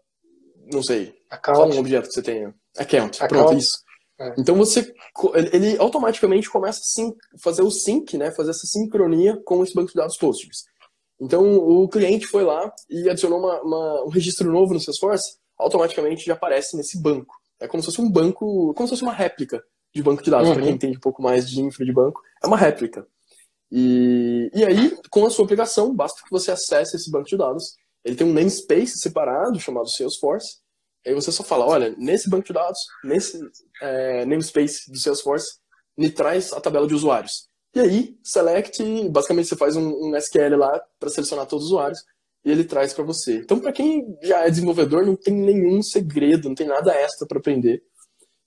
não 0.73 0.81
sei, 0.81 1.13
account. 1.29 1.59
qual 1.59 1.71
é 1.71 1.75
um 1.75 1.77
objeto 1.77 2.07
que 2.07 2.15
você 2.15 2.23
tenha? 2.23 2.55
Account, 2.75 3.21
account. 3.21 3.27
pronto, 3.27 3.53
isso. 3.55 3.77
É. 4.19 4.33
Então 4.39 4.55
você 4.55 4.91
ele 5.51 5.77
automaticamente 5.77 6.49
começa 6.49 6.81
a 6.81 7.39
fazer 7.43 7.61
o 7.61 7.69
sync, 7.69 8.17
né, 8.17 8.31
fazer 8.31 8.49
essa 8.49 8.65
sincronia 8.65 9.39
com 9.45 9.63
esse 9.63 9.75
banco 9.75 9.89
de 9.89 9.93
dados 9.93 10.17
Postgres. 10.17 10.63
Então 11.21 11.55
o 11.55 11.87
cliente 11.87 12.25
foi 12.25 12.43
lá 12.43 12.73
e 12.89 13.07
adicionou 13.07 13.37
uma, 13.37 13.61
uma, 13.61 14.03
um 14.05 14.09
registro 14.09 14.51
novo 14.51 14.73
no 14.73 14.79
Salesforce, 14.79 15.37
automaticamente 15.59 16.25
já 16.25 16.33
aparece 16.33 16.75
nesse 16.75 16.99
banco. 16.99 17.35
É 17.59 17.67
como 17.67 17.83
se 17.83 17.85
fosse 17.85 18.01
um 18.01 18.09
banco, 18.09 18.73
como 18.73 18.87
se 18.87 18.95
fosse 18.95 19.03
uma 19.03 19.13
réplica 19.13 19.63
de 19.93 20.01
banco 20.01 20.23
de 20.23 20.31
dados. 20.31 20.47
Uhum. 20.47 20.55
Para 20.55 20.63
quem 20.63 20.73
entende 20.73 20.97
um 20.97 21.01
pouco 21.01 21.21
mais 21.21 21.47
de 21.47 21.61
infra 21.61 21.85
de 21.85 21.93
banco, 21.93 22.19
é 22.43 22.47
uma 22.47 22.57
réplica. 22.57 23.07
E, 23.75 24.51
e 24.53 24.63
aí, 24.63 24.95
com 25.09 25.25
a 25.25 25.31
sua 25.31 25.45
aplicação, 25.45 25.95
basta 25.95 26.21
que 26.23 26.29
você 26.29 26.51
acesse 26.51 26.95
esse 26.95 27.09
banco 27.09 27.27
de 27.27 27.35
dados. 27.35 27.75
Ele 28.05 28.15
tem 28.15 28.27
um 28.27 28.33
namespace 28.33 28.99
separado 28.99 29.59
chamado 29.59 29.89
Salesforce, 29.89 30.63
Aí 31.05 31.13
você 31.13 31.31
só 31.31 31.43
fala, 31.43 31.65
olha, 31.65 31.93
nesse 31.97 32.29
banco 32.29 32.47
de 32.47 32.53
dados, 32.53 32.79
nesse 33.03 33.39
é, 33.81 34.25
namespace 34.25 34.89
do 34.89 34.97
Salesforce, 34.97 35.57
me 35.97 36.09
traz 36.09 36.53
a 36.53 36.61
tabela 36.61 36.87
de 36.87 36.93
usuários. 36.93 37.49
E 37.75 37.79
aí, 37.79 38.17
select, 38.23 38.81
basicamente 39.09 39.49
você 39.49 39.55
faz 39.55 39.75
um, 39.75 39.89
um 39.89 40.15
SQL 40.15 40.57
lá 40.57 40.79
para 40.99 41.09
selecionar 41.09 41.45
todos 41.45 41.65
os 41.65 41.71
usuários 41.71 41.99
e 42.45 42.51
ele 42.51 42.63
traz 42.63 42.93
para 42.93 43.03
você. 43.03 43.37
Então, 43.37 43.59
para 43.59 43.73
quem 43.73 44.17
já 44.21 44.45
é 44.45 44.49
desenvolvedor, 44.49 45.05
não 45.05 45.15
tem 45.15 45.33
nenhum 45.33 45.81
segredo, 45.81 46.47
não 46.47 46.55
tem 46.55 46.67
nada 46.67 46.93
extra 46.93 47.27
para 47.27 47.39
aprender. 47.39 47.83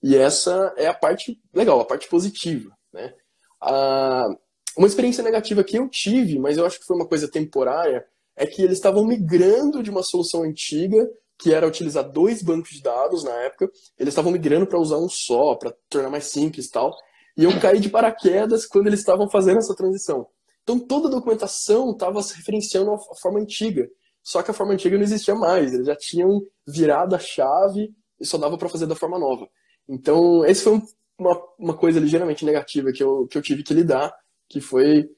E 0.01 0.15
essa 0.15 0.73
é 0.77 0.87
a 0.87 0.93
parte 0.93 1.39
legal, 1.53 1.79
a 1.79 1.85
parte 1.85 2.07
positiva. 2.07 2.71
Né? 2.91 3.13
A, 3.61 4.29
uma 4.77 4.87
experiência 4.87 5.23
negativa 5.23 5.63
que 5.63 5.77
eu 5.77 5.89
tive, 5.89 6.37
mas 6.37 6.57
eu 6.57 6.65
acho 6.65 6.79
que 6.79 6.85
foi 6.85 6.95
uma 6.95 7.07
coisa 7.07 7.27
temporária, 7.27 8.05
é 8.35 8.45
que 8.45 8.61
eles 8.61 8.77
estavam 8.77 9.03
migrando 9.03 9.81
de 9.81 9.89
uma 9.89 10.03
solução 10.03 10.43
antiga 10.43 11.09
que 11.39 11.53
era 11.53 11.67
utilizar 11.67 12.09
dois 12.09 12.41
bancos 12.41 12.71
de 12.71 12.81
dados 12.81 13.23
na 13.23 13.31
época. 13.43 13.69
Eles 13.97 14.11
estavam 14.11 14.31
migrando 14.31 14.65
para 14.65 14.79
usar 14.79 14.97
um 14.97 15.07
só, 15.09 15.55
para 15.55 15.73
tornar 15.89 16.09
mais 16.09 16.25
simples 16.25 16.65
e 16.65 16.71
tal. 16.71 16.95
E 17.37 17.43
eu 17.43 17.59
caí 17.59 17.79
de 17.79 17.89
paraquedas 17.89 18.65
quando 18.65 18.87
eles 18.87 18.99
estavam 18.99 19.29
fazendo 19.29 19.59
essa 19.59 19.75
transição. 19.75 20.27
Então 20.63 20.79
toda 20.79 21.07
a 21.07 21.11
documentação 21.11 21.91
estava 21.91 22.21
se 22.23 22.35
referenciando 22.35 22.91
à 22.91 22.97
forma 23.21 23.39
antiga. 23.39 23.87
só 24.23 24.41
que 24.41 24.51
a 24.51 24.53
forma 24.53 24.73
antiga 24.73 24.97
não 24.97 25.03
existia 25.03 25.35
mais. 25.35 25.73
Eles 25.73 25.87
já 25.87 25.95
tinham 25.95 26.41
virado 26.67 27.15
a 27.15 27.19
chave 27.19 27.93
e 28.19 28.25
só 28.25 28.37
dava 28.37 28.57
para 28.57 28.69
fazer 28.69 28.87
da 28.87 28.95
forma 28.95 29.17
nova. 29.19 29.47
Então, 29.87 30.43
esse 30.45 30.63
foi 30.63 30.81
uma, 31.17 31.41
uma 31.57 31.77
coisa 31.77 31.99
ligeiramente 31.99 32.43
negativa 32.43 32.91
que 32.91 33.03
eu, 33.03 33.27
que 33.27 33.37
eu 33.37 33.41
tive 33.41 33.63
que 33.63 33.73
lidar, 33.73 34.13
que 34.49 34.61
foi 34.61 35.09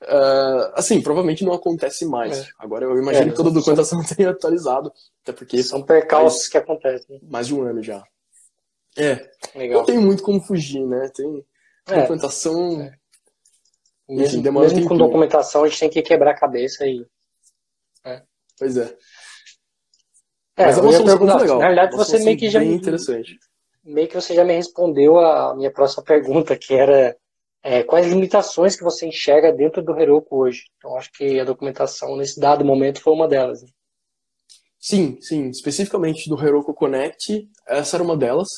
Uh, 0.00 0.70
assim, 0.74 1.02
provavelmente 1.02 1.44
não 1.44 1.52
acontece 1.52 2.06
mais. 2.06 2.38
É. 2.38 2.48
Agora 2.58 2.84
eu 2.84 2.96
imagino 2.96 3.26
é, 3.26 3.30
que 3.30 3.36
toda 3.36 3.50
a 3.50 3.52
documentação 3.52 4.00
são... 4.02 4.16
tenha 4.16 4.30
atualizado, 4.30 4.92
até 5.22 5.32
porque. 5.32 5.60
São 5.62 5.82
percalços 5.82 6.46
que 6.46 6.56
acontecem. 6.56 7.20
Mais 7.24 7.48
de 7.48 7.54
um 7.54 7.62
ano 7.62 7.82
já. 7.82 8.04
É. 8.96 9.28
Legal. 9.56 9.80
Não 9.80 9.86
tem 9.86 9.98
muito 9.98 10.22
como 10.22 10.40
fugir, 10.40 10.86
né? 10.86 11.10
Tem 11.14 11.44
é. 11.88 12.00
documentação. 12.00 12.80
É. 12.80 12.96
Mesmo, 14.08 14.40
Enfim, 14.40 14.50
mesmo 14.50 14.88
com 14.88 14.96
documentação, 14.96 15.64
a 15.64 15.68
gente 15.68 15.80
tem 15.80 15.90
que 15.90 16.02
quebrar 16.02 16.30
a 16.30 16.38
cabeça 16.38 16.86
e. 16.86 17.04
É. 18.04 18.22
Pois 18.56 18.76
é. 18.76 18.96
É, 20.56 20.66
Mas 20.66 20.78
é 20.78 20.80
uma 20.80 20.92
solução 20.92 21.18
muito 21.18 21.36
legal. 21.36 21.58
Na 21.58 21.64
realidade, 21.64 21.94
uma 21.94 22.04
você 22.04 22.18
meio 22.20 22.38
que 22.38 22.48
já. 22.48 22.60
Bem 22.60 22.72
interessante. 22.72 23.36
Meio 23.84 24.08
que 24.08 24.14
você 24.14 24.34
já 24.34 24.44
me 24.44 24.54
respondeu 24.54 25.18
a 25.18 25.54
minha 25.56 25.72
próxima 25.72 26.02
pergunta, 26.06 26.56
que 26.56 26.74
era 26.74 27.16
é, 27.68 27.82
quais 27.82 28.06
limitações 28.06 28.74
que 28.74 28.82
você 28.82 29.06
enxerga 29.06 29.52
dentro 29.52 29.82
do 29.82 29.94
Heroku 30.00 30.38
hoje. 30.38 30.64
Então, 30.78 30.96
acho 30.96 31.12
que 31.12 31.38
a 31.38 31.44
documentação 31.44 32.16
nesse 32.16 32.40
dado 32.40 32.64
momento 32.64 33.02
foi 33.02 33.12
uma 33.12 33.28
delas. 33.28 33.60
Né? 33.60 33.68
Sim, 34.80 35.18
sim. 35.20 35.50
Especificamente 35.50 36.30
do 36.30 36.42
Heroku 36.42 36.72
Connect, 36.72 37.46
essa 37.66 37.96
era 37.98 38.02
uma 38.02 38.16
delas. 38.16 38.48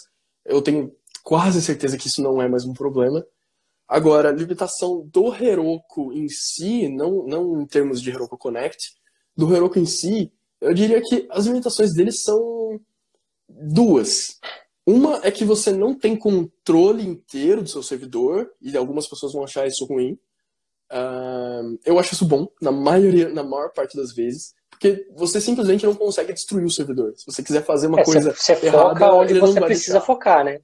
Eu 0.45 0.62
tenho 0.62 0.95
quase 1.25 1.61
certeza 1.61 1.99
que 1.99 2.07
isso 2.07 2.23
não 2.23 2.40
é 2.40 2.47
mais 2.47 2.64
um 2.64 2.73
problema. 2.73 3.26
Agora, 3.88 4.29
a 4.29 4.33
limitação 4.33 5.05
do 5.12 5.35
Heroku 5.35 6.12
em 6.12 6.29
si, 6.29 6.88
não, 6.88 7.26
não 7.26 7.62
em 7.62 7.67
termos 7.67 8.00
de 8.00 8.11
Heroku 8.11 8.38
Connect, 8.38 8.93
do 9.37 9.52
Heroku 9.52 9.81
em 9.81 9.87
si, 9.87 10.33
eu 10.61 10.73
diria 10.73 11.02
que 11.02 11.26
as 11.31 11.47
limitações 11.47 11.93
dele 11.93 12.12
são 12.12 12.81
duas. 13.49 14.38
Uma 14.87 15.20
é 15.22 15.30
que 15.30 15.44
você 15.44 15.72
não 15.72 15.94
tem 15.94 16.16
controle 16.16 17.06
inteiro 17.06 17.62
do 17.62 17.68
seu 17.68 17.82
servidor, 17.82 18.50
e 18.60 18.76
algumas 18.76 19.06
pessoas 19.06 19.32
vão 19.32 19.44
achar 19.44 19.66
isso 19.66 19.84
ruim. 19.84 20.18
Uh, 20.90 21.78
eu 21.84 21.99
acho 21.99 22.14
isso 22.14 22.25
bom, 22.25 22.49
na 22.60 22.72
maioria, 22.72 23.28
na 23.28 23.44
maior 23.44 23.72
parte 23.72 23.96
das 23.96 24.12
vezes, 24.12 24.54
porque 24.68 25.06
você 25.14 25.40
simplesmente 25.40 25.87
não 25.87 25.94
consegue 25.94 26.32
destruir 26.32 26.64
o 26.64 26.70
servidor. 26.70 27.12
Se 27.16 27.25
você 27.26 27.42
quiser 27.42 27.64
fazer 27.64 27.87
uma 27.87 28.00
é, 28.00 28.04
coisa 28.04 28.32
você, 28.32 28.52
errada, 28.52 28.99
foca 28.99 29.12
onde 29.12 29.38
você 29.38 29.60
precisa 29.60 29.92
deixar. 29.92 30.06
focar, 30.06 30.44
né? 30.44 30.60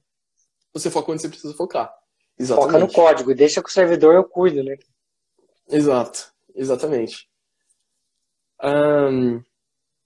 Você 0.73 0.89
foca 0.89 1.11
onde 1.11 1.21
você 1.21 1.29
precisa 1.29 1.53
focar. 1.53 1.93
Exatamente. 2.37 2.71
Foca 2.71 2.79
no 2.79 2.91
código 2.91 3.31
e 3.31 3.35
deixa 3.35 3.61
que 3.61 3.69
o 3.69 3.71
servidor 3.71 4.15
eu 4.15 4.23
cuido, 4.23 4.63
né? 4.63 4.75
Exato, 5.69 6.31
exatamente. 6.55 7.29
Um, 8.63 9.41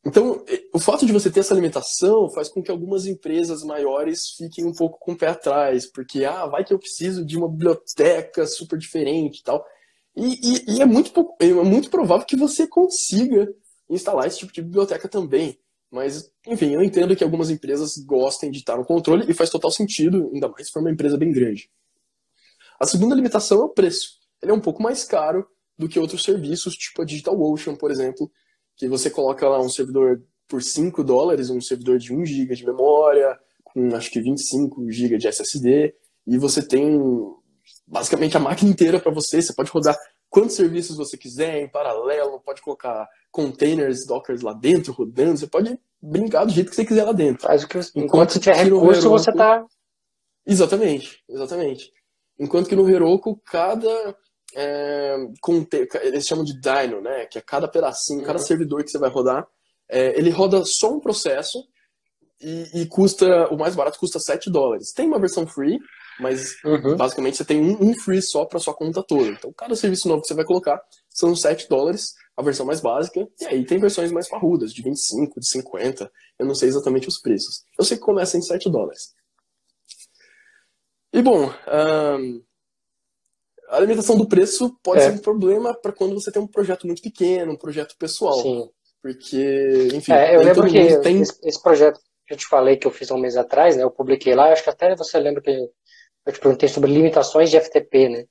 então, 0.03 0.43
o 0.73 0.79
fato 0.79 1.05
de 1.05 1.13
você 1.13 1.29
ter 1.29 1.41
essa 1.41 1.53
limitação 1.53 2.27
faz 2.31 2.49
com 2.49 2.61
que 2.61 2.71
algumas 2.71 3.05
empresas 3.05 3.63
maiores 3.63 4.31
fiquem 4.35 4.65
um 4.65 4.73
pouco 4.73 4.97
com 4.99 5.11
o 5.11 5.17
pé 5.17 5.27
atrás, 5.27 5.85
porque, 5.85 6.25
ah, 6.25 6.47
vai 6.47 6.63
que 6.63 6.73
eu 6.73 6.79
preciso 6.79 7.23
de 7.23 7.37
uma 7.37 7.47
biblioteca 7.47 8.47
super 8.47 8.79
diferente 8.79 9.39
e 9.39 9.43
tal. 9.43 9.63
E, 10.15 10.75
e, 10.75 10.81
é, 10.81 10.85
muito, 10.85 11.11
é 11.39 11.53
muito 11.53 11.89
provável 11.91 12.25
que 12.25 12.35
você 12.35 12.67
consiga 12.67 13.53
instalar 13.89 14.25
esse 14.25 14.39
tipo 14.39 14.51
de 14.51 14.61
biblioteca 14.63 15.07
também. 15.07 15.59
Mas, 15.91 16.31
enfim, 16.47 16.73
eu 16.73 16.81
entendo 16.81 17.15
que 17.15 17.23
algumas 17.23 17.51
empresas 17.51 17.97
gostem 17.97 18.49
de 18.49 18.59
estar 18.59 18.77
no 18.77 18.85
controle 18.85 19.29
e 19.29 19.33
faz 19.33 19.49
total 19.51 19.69
sentido, 19.69 20.31
ainda 20.33 20.47
mais 20.49 20.67
se 20.67 20.73
for 20.73 20.79
uma 20.79 20.91
empresa 20.91 21.17
bem 21.17 21.31
grande. 21.31 21.69
A 22.79 22.87
segunda 22.87 23.13
limitação 23.13 23.61
é 23.61 23.65
o 23.65 23.69
preço. 23.69 24.13
Ele 24.41 24.51
é 24.51 24.55
um 24.55 24.61
pouco 24.61 24.81
mais 24.81 25.03
caro 25.03 25.45
do 25.77 25.87
que 25.87 25.99
outros 25.99 26.23
serviços, 26.23 26.75
tipo 26.75 27.01
a 27.03 27.05
DigitalOcean, 27.05 27.75
por 27.75 27.91
exemplo, 27.91 28.31
que 28.81 28.87
você 28.87 29.11
coloca 29.11 29.47
lá 29.47 29.59
um 29.59 29.69
servidor 29.69 30.23
por 30.47 30.63
5 30.63 31.03
dólares, 31.03 31.51
um 31.51 31.61
servidor 31.61 31.99
de 31.99 32.11
1 32.11 32.25
GB 32.25 32.55
de 32.55 32.65
memória, 32.65 33.39
com 33.63 33.95
acho 33.95 34.09
que 34.09 34.19
25 34.19 34.89
GB 34.89 35.19
de 35.19 35.27
SSD, 35.27 35.93
e 36.25 36.37
você 36.37 36.67
tem 36.67 36.99
basicamente 37.85 38.35
a 38.35 38.39
máquina 38.39 38.71
inteira 38.71 38.99
para 38.99 39.11
você, 39.11 39.39
você 39.39 39.53
pode 39.53 39.69
rodar 39.69 39.95
quantos 40.31 40.55
serviços 40.55 40.97
você 40.97 41.15
quiser 41.15 41.61
em 41.61 41.69
paralelo, 41.69 42.41
pode 42.41 42.61
colocar 42.63 43.07
containers, 43.29 44.03
dockers 44.07 44.41
lá 44.41 44.53
dentro 44.53 44.93
rodando, 44.93 45.37
você 45.37 45.45
pode 45.45 45.77
brincar 46.01 46.45
do 46.45 46.51
jeito 46.51 46.71
que 46.71 46.75
você 46.75 46.85
quiser 46.85 47.03
lá 47.03 47.11
dentro. 47.11 47.43
Faz 47.43 47.63
o 47.63 47.67
que 47.67 47.77
você, 47.77 47.91
enquanto, 47.91 48.05
enquanto 48.05 48.39
tiver 48.39 48.55
recurso, 48.55 49.01
Heroku, 49.01 49.09
você 49.09 49.31
tá 49.31 49.63
Exatamente, 50.43 51.23
exatamente. 51.29 51.91
Enquanto 52.39 52.67
que 52.67 52.75
no 52.75 52.89
Heroku, 52.89 53.39
cada 53.45 54.17
é, 54.55 55.15
eles 56.01 56.25
chamam 56.25 56.43
de 56.43 56.59
dyno, 56.59 57.01
né? 57.01 57.25
Que 57.25 57.37
é 57.37 57.41
cada 57.41 57.67
pedacinho, 57.67 58.19
uhum. 58.19 58.25
cada 58.25 58.39
servidor 58.39 58.83
que 58.83 58.91
você 58.91 58.97
vai 58.97 59.09
rodar, 59.09 59.47
é, 59.89 60.17
ele 60.17 60.29
roda 60.29 60.63
só 60.65 60.91
um 60.91 60.99
processo 60.99 61.63
e, 62.41 62.81
e, 62.81 62.85
custa, 62.87 63.47
o 63.49 63.57
mais 63.57 63.75
barato 63.75 63.99
custa 63.99 64.19
7 64.19 64.49
dólares. 64.49 64.91
Tem 64.93 65.07
uma 65.07 65.19
versão 65.19 65.45
free, 65.45 65.79
mas 66.19 66.55
uhum. 66.63 66.95
basicamente 66.95 67.37
você 67.37 67.45
tem 67.45 67.61
um, 67.61 67.89
um 67.89 67.93
free 67.93 68.21
só 68.21 68.45
para 68.45 68.59
sua 68.59 68.73
conta 68.73 69.03
toda. 69.03 69.27
Então 69.27 69.53
cada 69.53 69.75
serviço 69.75 70.07
novo 70.07 70.21
que 70.21 70.27
você 70.27 70.33
vai 70.33 70.45
colocar 70.45 70.81
são 71.09 71.35
7 71.35 71.67
dólares, 71.69 72.13
a 72.35 72.41
versão 72.41 72.65
mais 72.65 72.81
básica, 72.81 73.27
e 73.39 73.45
aí 73.45 73.65
tem 73.65 73.79
versões 73.79 74.11
mais 74.11 74.27
parrudas, 74.27 74.73
de 74.73 74.81
25, 74.81 75.39
de 75.39 75.47
50, 75.47 76.11
eu 76.39 76.45
não 76.45 76.55
sei 76.55 76.69
exatamente 76.69 77.07
os 77.07 77.19
preços. 77.19 77.63
Eu 77.77 77.85
sei 77.85 77.97
que 77.97 78.03
começa 78.03 78.37
em 78.37 78.41
7 78.41 78.69
dólares. 78.69 79.13
E 81.13 81.21
bom, 81.21 81.53
um, 82.17 82.41
a 83.71 83.79
limitação 83.79 84.17
do 84.17 84.27
preço 84.27 84.77
pode 84.83 84.99
é. 84.99 85.05
ser 85.05 85.11
um 85.11 85.17
problema 85.19 85.73
para 85.73 85.93
quando 85.93 86.13
você 86.13 86.29
tem 86.29 86.41
um 86.41 86.47
projeto 86.47 86.85
muito 86.85 87.01
pequeno, 87.01 87.53
um 87.53 87.57
projeto 87.57 87.95
pessoal. 87.97 88.41
Sim. 88.41 88.69
Porque, 89.01 89.87
enfim. 89.93 90.11
É, 90.11 90.35
eu 90.35 90.41
lembro 90.41 90.67
que 90.67 90.97
tem... 90.97 91.21
esse, 91.21 91.63
projeto 91.63 91.99
que 92.27 92.33
eu 92.33 92.37
te 92.37 92.45
falei 92.45 92.75
que 92.75 92.85
eu 92.85 92.91
fiz 92.91 93.09
há 93.09 93.15
um 93.15 93.19
mês 93.19 93.37
atrás, 93.37 93.77
né? 93.77 93.83
Eu 93.83 93.89
publiquei 93.89 94.35
lá, 94.35 94.51
acho 94.51 94.63
que 94.63 94.69
até 94.69 94.93
você 94.93 95.17
lembra 95.17 95.41
que 95.41 95.49
eu 95.49 96.33
te 96.33 96.39
perguntei 96.39 96.67
sobre 96.67 96.91
limitações 96.91 97.49
de 97.49 97.59
FTP, 97.59 98.09
né? 98.09 98.25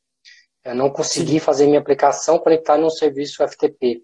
Eu 0.62 0.74
não 0.74 0.90
consegui 0.90 1.32
Sim. 1.32 1.38
fazer 1.40 1.66
minha 1.66 1.80
aplicação 1.80 2.38
conectar 2.38 2.76
num 2.76 2.90
serviço 2.90 3.42
FTP. 3.48 4.02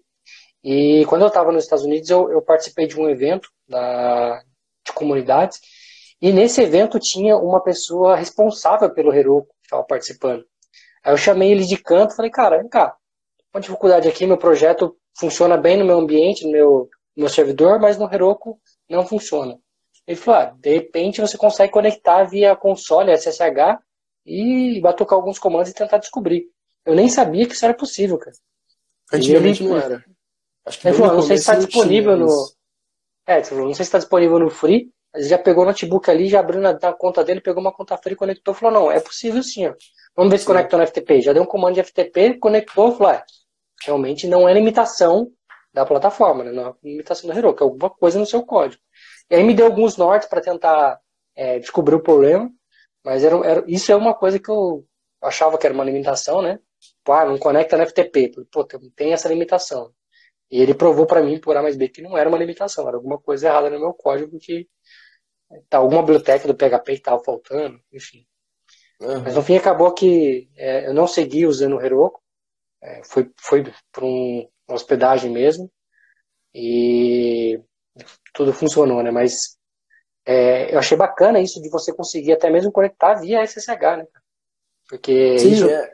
E 0.63 1.05
quando 1.05 1.21
eu 1.21 1.27
estava 1.27 1.51
nos 1.51 1.63
Estados 1.63 1.85
Unidos, 1.85 2.09
eu, 2.09 2.31
eu, 2.31 2.41
participei 2.41 2.87
de 2.87 2.99
um 2.99 3.07
evento 3.07 3.47
da, 3.69 4.41
de 4.83 4.91
comunidades, 4.91 5.59
e 6.19 6.33
nesse 6.33 6.61
evento 6.61 6.99
tinha 6.99 7.37
uma 7.37 7.61
pessoa 7.61 8.15
responsável 8.15 8.89
pelo 8.89 9.13
Heroku 9.13 9.53
que 9.61 9.67
estava 9.67 9.83
participando. 9.83 10.43
Aí 11.03 11.13
eu 11.13 11.17
chamei 11.17 11.51
ele 11.51 11.65
de 11.65 11.77
canto 11.77 12.13
e 12.13 12.15
falei, 12.15 12.31
cara, 12.31 12.57
vem 12.57 12.69
cá, 12.69 12.95
uma 13.53 13.61
dificuldade 13.61 14.07
aqui, 14.07 14.25
meu 14.25 14.37
projeto 14.37 14.95
funciona 15.17 15.57
bem 15.57 15.77
no 15.77 15.85
meu 15.85 15.97
ambiente, 15.97 16.45
no 16.45 16.51
meu, 16.51 16.89
no 17.15 17.21
meu 17.21 17.29
servidor, 17.29 17.79
mas 17.79 17.97
no 17.97 18.11
Heroku 18.11 18.59
não 18.89 19.05
funciona. 19.05 19.57
Ele 20.05 20.17
falou, 20.17 20.39
ah, 20.39 20.55
de 20.57 20.73
repente 20.73 21.19
você 21.19 21.37
consegue 21.37 21.71
conectar 21.71 22.23
via 22.23 22.55
console 22.55 23.11
SSH 23.11 23.79
e 24.25 24.79
batucar 24.79 25.17
alguns 25.17 25.39
comandos 25.39 25.69
e 25.69 25.73
tentar 25.73 25.97
descobrir. 25.97 26.45
Eu 26.85 26.95
nem 26.95 27.09
sabia 27.09 27.45
que 27.45 27.53
isso 27.53 27.65
era 27.65 27.73
possível, 27.73 28.17
cara. 28.17 28.35
Antigamente 29.11 29.63
ele, 29.63 29.69
não 29.69 29.77
era. 29.77 30.03
Acho 30.65 30.79
que 30.79 30.87
ele 30.87 30.97
falou, 30.97 31.15
não 31.15 31.21
sei 31.21 31.37
se 31.37 31.43
está 31.43 31.55
disponível 31.55 32.17
no. 32.17 32.27
É, 33.25 33.37
não 33.51 33.73
sei 33.73 33.75
se 33.75 33.81
está 33.83 33.97
disponível 33.97 34.39
no 34.39 34.49
Free, 34.49 34.89
mas 35.13 35.27
já 35.27 35.37
pegou 35.37 35.63
o 35.63 35.65
notebook 35.65 36.09
ali, 36.09 36.27
já 36.27 36.39
abriu 36.39 36.61
na, 36.61 36.73
na 36.73 36.93
conta 36.93 37.23
dele, 37.23 37.41
pegou 37.41 37.61
uma 37.61 37.73
conta 37.73 37.97
Free, 37.97 38.15
conectou 38.15 38.53
falou, 38.53 38.79
não, 38.79 38.91
é 38.91 38.99
possível 38.99 39.43
sim, 39.43 39.67
ó. 39.67 39.73
Vamos 40.17 40.31
ver 40.31 40.39
se 40.39 40.45
conectou 40.47 40.79
no 40.79 40.87
FTP. 40.87 41.21
Já 41.21 41.31
deu 41.31 41.43
um 41.43 41.45
comando 41.45 41.75
de 41.75 41.83
FTP, 41.83 42.39
conectou, 42.39 42.91
falou, 42.93 43.13
ah, 43.13 43.23
realmente 43.85 44.27
não 44.27 44.49
é 44.49 44.53
limitação 44.53 45.31
da 45.71 45.85
plataforma, 45.85 46.43
né? 46.43 46.51
não 46.51 46.69
é 46.69 46.73
limitação 46.83 47.29
do 47.29 47.37
Heroku, 47.37 47.63
é 47.63 47.67
alguma 47.67 47.89
coisa 47.91 48.17
no 48.17 48.25
seu 48.25 48.43
código. 48.43 48.81
E 49.29 49.35
aí 49.35 49.43
me 49.43 49.53
deu 49.53 49.67
alguns 49.67 49.95
nortes 49.95 50.27
para 50.27 50.41
tentar 50.41 50.99
é, 51.35 51.59
descobrir 51.59 51.95
o 51.95 52.01
problema, 52.01 52.51
mas 53.05 53.23
era, 53.23 53.35
era, 53.45 53.63
isso 53.67 53.91
é 53.91 53.95
uma 53.95 54.15
coisa 54.15 54.39
que 54.39 54.49
eu 54.49 54.83
achava 55.21 55.57
que 55.57 55.67
era 55.67 55.73
uma 55.73 55.83
limitação, 55.83 56.41
né? 56.41 56.59
Pô, 57.03 57.13
ah, 57.13 57.25
não 57.25 57.37
conecta 57.37 57.77
no 57.77 57.85
FTP. 57.85 58.31
Pô, 58.51 58.65
tem 58.95 59.13
essa 59.13 59.29
limitação. 59.29 59.93
E 60.49 60.61
ele 60.61 60.73
provou 60.73 61.05
para 61.05 61.21
mim, 61.21 61.39
por 61.39 61.55
A 61.57 61.61
mais 61.61 61.75
B, 61.77 61.89
que 61.89 62.01
não 62.01 62.17
era 62.17 62.27
uma 62.29 62.37
limitação, 62.37 62.87
era 62.87 62.97
alguma 62.97 63.19
coisa 63.19 63.47
errada 63.47 63.69
no 63.69 63.79
meu 63.79 63.93
código 63.93 64.39
que 64.39 64.67
tá, 65.69 65.77
alguma 65.77 66.01
biblioteca 66.01 66.47
do 66.47 66.55
PHP 66.55 66.93
estava 66.93 67.23
faltando, 67.23 67.79
enfim. 67.93 68.25
Uhum. 68.99 69.21
Mas 69.23 69.35
no 69.35 69.43
fim 69.43 69.55
acabou 69.55 69.93
que 69.93 70.49
é, 70.55 70.87
eu 70.87 70.93
não 70.93 71.07
segui 71.07 71.45
usando 71.45 71.77
o 71.77 71.81
Heroku, 71.81 72.19
é, 72.81 73.01
foi, 73.03 73.31
foi 73.37 73.63
para 73.91 74.05
um, 74.05 74.47
uma 74.67 74.75
hospedagem 74.75 75.31
mesmo, 75.31 75.71
e 76.53 77.61
tudo 78.33 78.53
funcionou, 78.53 79.03
né? 79.03 79.11
Mas 79.11 79.57
é, 80.25 80.73
eu 80.73 80.79
achei 80.79 80.97
bacana 80.97 81.39
isso 81.39 81.61
de 81.61 81.69
você 81.69 81.93
conseguir 81.93 82.33
até 82.33 82.49
mesmo 82.49 82.71
conectar 82.71 83.15
via 83.15 83.43
SSH, 83.43 83.97
né? 83.97 84.07
Porque 84.89 85.37
Sim, 85.37 85.51
isso, 85.51 85.69
é. 85.69 85.93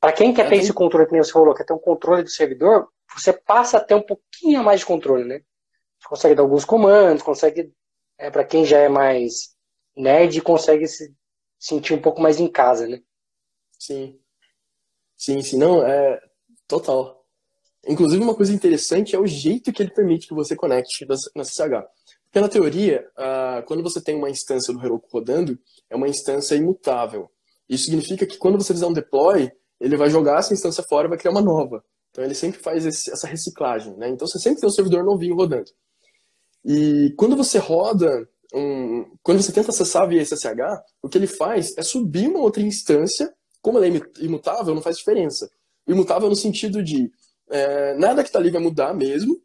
para 0.00 0.12
quem 0.12 0.34
quer 0.34 0.48
ter 0.48 0.56
esse 0.56 0.72
controle, 0.72 1.06
que 1.06 1.16
você 1.16 1.32
falou, 1.32 1.54
quer 1.54 1.64
ter 1.64 1.72
um 1.72 1.78
controle 1.78 2.22
do 2.22 2.30
servidor, 2.30 2.88
você 3.14 3.32
passa 3.32 3.78
a 3.78 3.84
ter 3.84 3.94
um 3.94 4.02
pouquinho 4.02 4.62
mais 4.64 4.80
de 4.80 4.86
controle, 4.86 5.24
né? 5.24 5.42
Você 6.00 6.08
consegue 6.08 6.34
dar 6.34 6.42
alguns 6.42 6.64
comandos, 6.64 7.22
consegue, 7.22 7.72
é, 8.18 8.30
para 8.30 8.44
quem 8.44 8.64
já 8.64 8.78
é 8.78 8.88
mais 8.88 9.54
nerd, 9.96 10.40
consegue 10.40 10.86
se 10.88 11.14
sentir 11.60 11.92
um 11.92 12.00
pouco 12.00 12.20
mais 12.22 12.40
em 12.40 12.50
casa, 12.50 12.88
né? 12.88 13.00
Sim. 13.78 14.18
Sim, 15.16 15.42
sim, 15.42 15.58
não, 15.58 15.86
é 15.86 16.18
total. 16.66 17.20
Inclusive, 17.86 18.22
uma 18.22 18.34
coisa 18.34 18.52
interessante 18.52 19.14
é 19.14 19.18
o 19.18 19.26
jeito 19.26 19.72
que 19.72 19.82
ele 19.82 19.92
permite 19.92 20.26
que 20.26 20.34
você 20.34 20.56
conecte 20.56 21.06
na 21.34 21.44
SSH. 21.44 21.86
Porque, 22.24 22.40
na 22.40 22.48
teoria, 22.48 23.06
uh, 23.18 23.66
quando 23.66 23.82
você 23.82 24.00
tem 24.00 24.16
uma 24.16 24.30
instância 24.30 24.72
do 24.72 24.82
Heroku 24.84 25.08
rodando, 25.12 25.58
é 25.90 25.96
uma 25.96 26.08
instância 26.08 26.54
imutável. 26.54 27.30
Isso 27.68 27.84
significa 27.84 28.26
que 28.26 28.38
quando 28.38 28.58
você 28.58 28.72
fizer 28.72 28.86
um 28.86 28.92
deploy, 28.92 29.50
ele 29.80 29.96
vai 29.96 30.10
jogar 30.10 30.38
essa 30.38 30.54
instância 30.54 30.84
fora 30.88 31.06
e 31.06 31.10
vai 31.10 31.18
criar 31.18 31.32
uma 31.32 31.42
nova. 31.42 31.84
Então, 32.10 32.24
ele 32.24 32.34
sempre 32.34 32.60
faz 32.60 32.86
essa 32.86 33.26
reciclagem. 33.26 33.96
Né? 33.96 34.08
Então, 34.08 34.26
você 34.26 34.38
sempre 34.38 34.60
tem 34.60 34.68
um 34.68 34.72
servidor 34.72 35.04
novinho 35.04 35.36
rodando. 35.36 35.70
E 36.64 37.14
quando 37.16 37.36
você 37.36 37.58
roda, 37.58 38.28
um, 38.54 39.04
quando 39.22 39.42
você 39.42 39.52
tenta 39.52 39.70
acessar 39.70 40.08
via 40.08 40.22
SSH, 40.22 40.82
o 41.02 41.08
que 41.08 41.18
ele 41.18 41.26
faz 41.26 41.76
é 41.76 41.82
subir 41.82 42.28
uma 42.28 42.40
outra 42.40 42.62
instância. 42.62 43.32
Como 43.62 43.78
ela 43.78 43.86
é 43.86 44.00
imutável, 44.20 44.74
não 44.74 44.82
faz 44.82 44.96
diferença. 44.96 45.50
Imutável 45.86 46.28
no 46.28 46.36
sentido 46.36 46.82
de 46.82 47.10
é, 47.50 47.94
nada 47.94 48.22
que 48.22 48.28
está 48.28 48.38
ali 48.38 48.50
vai 48.50 48.60
mudar 48.60 48.94
mesmo. 48.94 49.40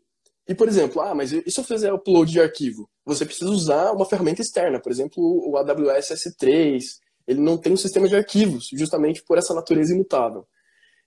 E, 0.47 0.53
por 0.53 0.67
exemplo, 0.67 1.01
ah, 1.01 1.13
mas 1.13 1.31
e 1.31 1.49
se 1.49 1.59
eu 1.59 1.63
fizer 1.63 1.91
upload 1.91 2.31
de 2.31 2.39
arquivo? 2.39 2.89
Você 3.05 3.25
precisa 3.25 3.49
usar 3.49 3.91
uma 3.91 4.05
ferramenta 4.05 4.41
externa, 4.41 4.79
por 4.79 4.91
exemplo, 4.91 5.21
o 5.21 5.57
AWS 5.57 6.09
S3. 6.11 6.81
Ele 7.27 7.41
não 7.41 7.57
tem 7.57 7.73
um 7.73 7.77
sistema 7.77 8.07
de 8.07 8.15
arquivos, 8.15 8.69
justamente 8.71 9.23
por 9.23 9.37
essa 9.37 9.53
natureza 9.53 9.93
imutável. 9.93 10.47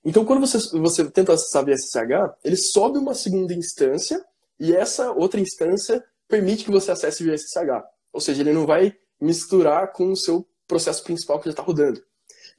Então, 0.04 0.24
quando 0.24 0.40
você, 0.40 0.58
você 0.78 1.08
tenta 1.10 1.32
acessar 1.32 1.64
via 1.64 1.76
SSH, 1.76 2.36
ele 2.44 2.56
sobe 2.56 2.98
uma 2.98 3.14
segunda 3.14 3.54
instância 3.54 4.24
e 4.58 4.74
essa 4.74 5.12
outra 5.12 5.40
instância 5.40 6.04
permite 6.28 6.64
que 6.64 6.70
você 6.70 6.90
acesse 6.90 7.24
via 7.24 7.34
SSH. 7.34 7.84
Ou 8.12 8.20
seja, 8.20 8.42
ele 8.42 8.52
não 8.52 8.66
vai 8.66 8.94
misturar 9.20 9.92
com 9.92 10.12
o 10.12 10.16
seu 10.16 10.46
processo 10.66 11.02
principal 11.02 11.38
que 11.38 11.46
já 11.46 11.50
está 11.50 11.62
rodando. 11.62 12.02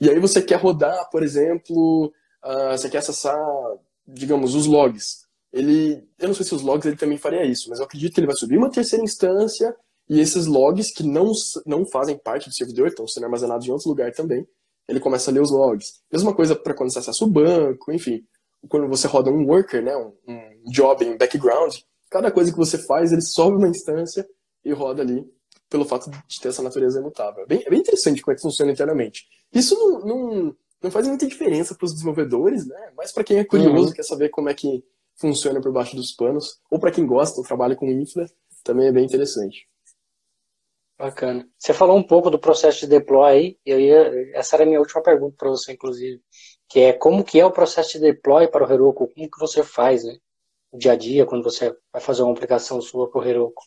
E 0.02 0.10
aí 0.10 0.20
você 0.20 0.42
quer 0.42 0.60
rodar, 0.60 1.10
por 1.10 1.24
exemplo, 1.24 2.12
uh, 2.44 2.72
você 2.72 2.90
quer 2.90 3.00
acessar 3.00 3.38
digamos, 4.14 4.56
os 4.56 4.66
logs. 4.66 5.28
Ele, 5.52 6.04
eu 6.20 6.28
não 6.28 6.36
sei 6.36 6.46
se 6.46 6.54
os 6.54 6.62
logs 6.62 6.86
ele 6.86 6.98
também 6.98 7.18
faria 7.18 7.46
isso, 7.46 7.70
mas 7.70 7.80
eu 7.80 7.86
acredito 7.86 8.14
que 8.14 8.20
ele 8.20 8.28
vai 8.28 8.36
subir 8.36 8.58
uma 8.58 8.70
terceira 8.70 9.04
instância 9.04 9.76
e 10.08 10.20
esses 10.20 10.46
logs 10.46 10.92
que 10.92 11.04
não, 11.04 11.32
não 11.66 11.86
fazem 11.86 12.18
parte 12.18 12.50
do 12.50 12.56
servidor, 12.56 12.88
estão 12.88 13.08
sendo 13.08 13.26
armazenados 13.26 13.68
em 13.68 13.72
outro 13.72 13.90
lugar 13.90 14.12
também, 14.12 14.48
ele 14.88 15.00
começa 15.00 15.30
a 15.30 15.34
ler 15.34 15.42
os 15.42 15.52
logs. 15.52 16.02
Mesma 16.12 16.34
coisa 16.34 16.56
para 16.56 16.74
quando 16.74 16.92
você 16.92 17.00
acessa 17.00 17.24
o 17.24 17.28
banco, 17.28 17.92
enfim. 17.92 18.24
Quando 18.68 18.88
você 18.88 19.08
roda 19.08 19.30
um 19.30 19.46
worker, 19.46 19.84
né, 19.84 19.96
um, 19.96 20.14
um 20.28 20.72
job 20.72 21.06
em 21.06 21.18
background, 21.18 21.76
cada 22.10 22.32
coisa 22.32 22.52
que 22.52 22.58
você 22.58 22.78
faz, 22.78 23.12
ele 23.12 23.22
sobe 23.22 23.58
uma 23.58 23.68
instância 23.68 24.28
e 24.64 24.72
roda 24.72 25.02
ali 25.02 25.26
pelo 25.70 25.86
fato 25.86 26.10
de 26.28 26.42
ter 26.42 26.50
essa 26.50 26.64
natureza 26.64 27.00
imutável. 27.00 27.44
É 27.44 27.46
bem, 27.46 27.64
é 27.66 27.70
bem 27.70 27.80
interessante 27.80 28.22
como 28.22 28.34
é 28.34 28.36
que 28.36 28.42
funciona 28.42 28.72
internamente. 28.72 29.28
Isso 29.54 29.76
não, 29.76 30.00
não, 30.00 30.56
não 30.82 30.92
faz 30.92 31.08
muita 31.08 31.28
diferença 31.28 31.76
para 31.76 31.86
os 31.86 31.94
desenvolvedores, 31.94 32.66
né? 32.66 32.92
Mas 32.98 33.12
para 33.12 33.24
quem 33.24 33.38
é 33.38 33.46
curioso, 33.46 33.90
uhum. 33.90 33.94
quer 33.94 34.04
saber 34.04 34.30
como 34.30 34.50
é 34.50 34.54
que 34.54 34.84
funciona 35.16 35.62
por 35.62 35.72
baixo 35.72 35.96
dos 35.96 36.14
panos, 36.14 36.60
ou 36.72 36.80
para 36.80 36.92
quem 36.92 37.06
gosta, 37.06 37.44
trabalha 37.44 37.76
com 37.76 37.86
infra, 37.86 38.26
também 38.64 38.88
é 38.88 38.92
bem 38.92 39.06
interessante. 39.06 39.68
Bacana. 40.98 41.48
Você 41.58 41.74
falou 41.74 41.98
um 41.98 42.04
pouco 42.04 42.30
do 42.30 42.40
processo 42.40 42.82
de 42.82 42.88
deploy 42.88 43.32
aí, 43.32 43.58
eu 43.66 43.80
ia, 43.80 44.38
essa 44.38 44.56
era 44.56 44.64
a 44.64 44.66
minha 44.66 44.80
última 44.80 45.02
pergunta 45.02 45.36
para 45.38 45.50
você, 45.50 45.74
inclusive, 45.74 46.22
que 46.68 46.80
é 46.80 46.94
como 46.94 47.24
que 47.24 47.40
é 47.40 47.46
o 47.46 47.52
processo 47.52 47.94
de 47.94 48.00
deploy 48.00 48.48
para 48.48 48.66
o 48.66 48.72
Heroku, 48.72 49.08
como 49.08 49.30
que 49.30 49.40
você 49.40 49.64
faz, 49.64 50.04
né? 50.04 50.18
Dia 50.74 50.92
a 50.92 50.96
dia, 50.96 51.26
quando 51.26 51.44
você 51.44 51.76
vai 51.92 52.02
fazer 52.02 52.22
uma 52.22 52.32
aplicação 52.32 52.80
sua 52.82 53.10
para 53.10 53.22
o 53.22 53.26
Heroku. 53.26 53.64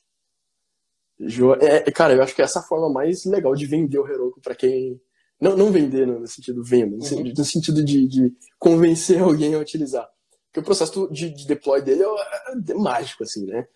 É, 1.60 1.90
cara, 1.90 2.14
eu 2.14 2.22
acho 2.22 2.34
que 2.34 2.42
é 2.42 2.44
essa 2.44 2.62
forma 2.62 2.88
mais 2.88 3.24
legal 3.24 3.54
de 3.54 3.66
vender 3.66 3.98
o 3.98 4.08
Heroku 4.08 4.40
para 4.40 4.54
quem 4.54 5.00
não, 5.42 5.56
não 5.56 5.72
vender 5.72 6.06
no 6.06 6.24
sentido 6.28 6.62
venda, 6.62 6.96
no, 6.96 7.04
uhum. 7.04 7.32
no 7.36 7.44
sentido 7.44 7.84
de, 7.84 8.06
de, 8.06 8.32
convencer 8.60 9.18
alguém 9.20 9.52
a 9.54 9.58
utilizar. 9.58 10.08
Porque 10.46 10.60
o 10.60 10.62
processo 10.62 11.08
de, 11.10 11.30
de 11.30 11.46
deploy 11.48 11.82
dele 11.82 12.04
é, 12.04 12.70
é, 12.70 12.74
mágico, 12.74 13.24
assim, 13.24 13.44
né? 13.46 13.66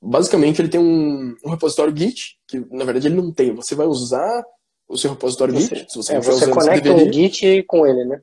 Basicamente, 0.00 0.60
ele 0.60 0.68
tem 0.68 0.80
um, 0.80 1.36
um, 1.44 1.50
repositório 1.50 1.96
Git, 1.96 2.40
que 2.48 2.58
na 2.74 2.84
verdade 2.84 3.06
ele 3.06 3.14
não 3.14 3.32
tem. 3.32 3.54
Você 3.54 3.76
vai 3.76 3.86
usar 3.86 4.42
o 4.88 4.98
seu 4.98 5.10
repositório 5.10 5.54
você, 5.54 5.76
Git. 5.76 5.92
Se 5.92 5.96
você, 5.96 6.16
é, 6.16 6.20
você 6.20 6.50
conecta 6.50 6.92
o 6.92 7.12
Git 7.12 7.62
com 7.68 7.86
ele, 7.86 8.04
né? 8.04 8.20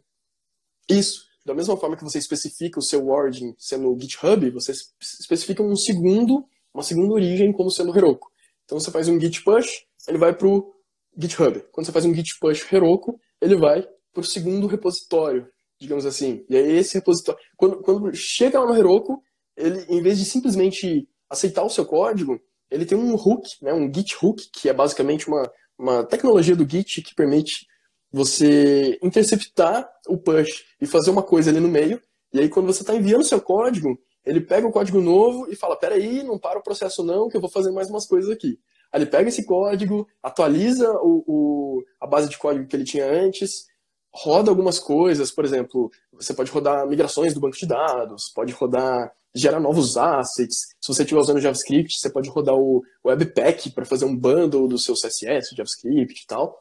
Isso. 0.90 1.29
Da 1.50 1.56
mesma 1.56 1.76
forma 1.76 1.98
que 1.98 2.04
você 2.04 2.20
especifica 2.20 2.78
o 2.78 2.84
seu 2.84 3.10
origin 3.10 3.56
sendo 3.58 3.92
o 3.92 4.00
GitHub, 4.00 4.52
você 4.52 4.72
especifica 5.02 5.64
um 5.64 5.76
segundo, 5.76 6.46
uma 6.72 6.84
segunda 6.84 7.12
origem 7.12 7.52
como 7.52 7.72
sendo 7.72 7.98
Heroku. 7.98 8.30
Então 8.66 8.80
você 8.80 8.92
faz 8.92 9.10
um 9.10 9.20
git 9.20 9.44
push, 9.44 9.84
ele 10.08 10.20
vai 10.20 10.32
para 10.32 10.48
o 10.48 10.72
GitHub. 11.18 11.60
Quando 11.72 11.88
você 11.88 11.92
faz 11.92 12.06
um 12.06 12.14
git 12.14 12.38
push 12.40 12.72
Heroku, 12.72 13.20
ele 13.42 13.56
vai 13.56 13.82
para 14.14 14.22
o 14.22 14.24
segundo 14.24 14.68
repositório, 14.68 15.48
digamos 15.80 16.06
assim. 16.06 16.46
E 16.48 16.56
aí 16.56 16.78
esse 16.78 16.94
repositório, 16.94 17.42
quando, 17.58 17.82
quando 17.82 18.14
chega 18.14 18.60
lá 18.60 18.68
no 18.68 18.78
Heroku, 18.78 19.20
ele, 19.58 19.84
em 19.90 20.04
vez 20.04 20.20
de 20.20 20.26
simplesmente 20.26 21.10
aceitar 21.28 21.64
o 21.64 21.70
seu 21.72 21.84
código, 21.84 22.40
ele 22.70 22.86
tem 22.86 22.96
um 22.96 23.16
hook, 23.16 23.50
né, 23.64 23.74
um 23.74 23.92
git 23.92 24.16
hook, 24.22 24.52
que 24.54 24.70
é 24.70 24.74
basicamente 24.74 25.28
uma, 25.28 25.52
uma 25.80 26.04
tecnologia 26.04 26.56
do 26.56 26.70
Git 26.70 27.02
que 27.02 27.16
permite 27.16 27.66
você 28.12 28.98
interceptar 29.02 29.90
o 30.08 30.18
push 30.18 30.66
e 30.82 30.88
fazer 30.88 31.12
uma 31.12 31.24
coisa 31.24 31.50
ali 31.50 31.60
no 31.60 31.68
meio. 31.68 32.02
E 32.34 32.40
aí 32.40 32.50
quando 32.50 32.68
você 32.68 32.82
está 32.82 32.96
enviando 32.96 33.24
seu 33.24 33.42
código, 33.42 33.98
ele 34.26 34.42
pega 34.42 34.68
o 34.68 34.72
código 34.72 35.02
novo 35.02 35.52
e 35.52 35.56
fala, 35.56 35.76
peraí, 35.76 36.24
não 36.24 36.38
para 36.38 36.60
o 36.60 36.64
processo 36.64 37.04
não, 37.04 37.30
que 37.30 37.38
eu 37.38 37.42
vou 37.42 37.50
fazer 37.50 37.72
mais 37.72 37.90
umas 37.90 38.06
coisas 38.06 38.30
aqui. 38.30 38.60
Aí 38.92 39.02
ele 39.02 39.10
pega 39.10 39.30
esse 39.30 39.46
código, 39.46 40.08
atualiza 40.22 40.92
o, 41.02 41.24
o, 41.28 41.84
a 42.00 42.08
base 42.08 42.30
de 42.30 42.38
código 42.38 42.68
que 42.68 42.76
ele 42.76 42.84
tinha 42.84 43.06
antes, 43.06 43.68
roda 44.12 44.50
algumas 44.50 44.80
coisas, 44.80 45.32
por 45.32 45.46
exemplo, 45.46 45.92
você 46.12 46.34
pode 46.34 46.52
rodar 46.52 46.88
migrações 46.88 47.34
do 47.34 47.40
banco 47.40 47.58
de 47.58 47.68
dados, 47.68 48.32
pode 48.34 48.52
rodar, 48.54 49.12
gerar 49.34 49.60
novos 49.60 49.98
assets. 49.98 50.70
Se 50.82 50.88
você 50.88 51.04
estiver 51.04 51.22
usando 51.22 51.40
JavaScript, 51.40 52.00
você 52.00 52.10
pode 52.10 52.30
rodar 52.30 52.56
o 52.56 52.82
Webpack 53.06 53.72
para 53.72 53.86
fazer 53.86 54.06
um 54.06 54.16
bundle 54.16 54.68
do 54.68 54.78
seu 54.78 54.96
CSS, 54.96 55.56
JavaScript 55.56 56.24
e 56.24 56.28
tal. 56.28 56.58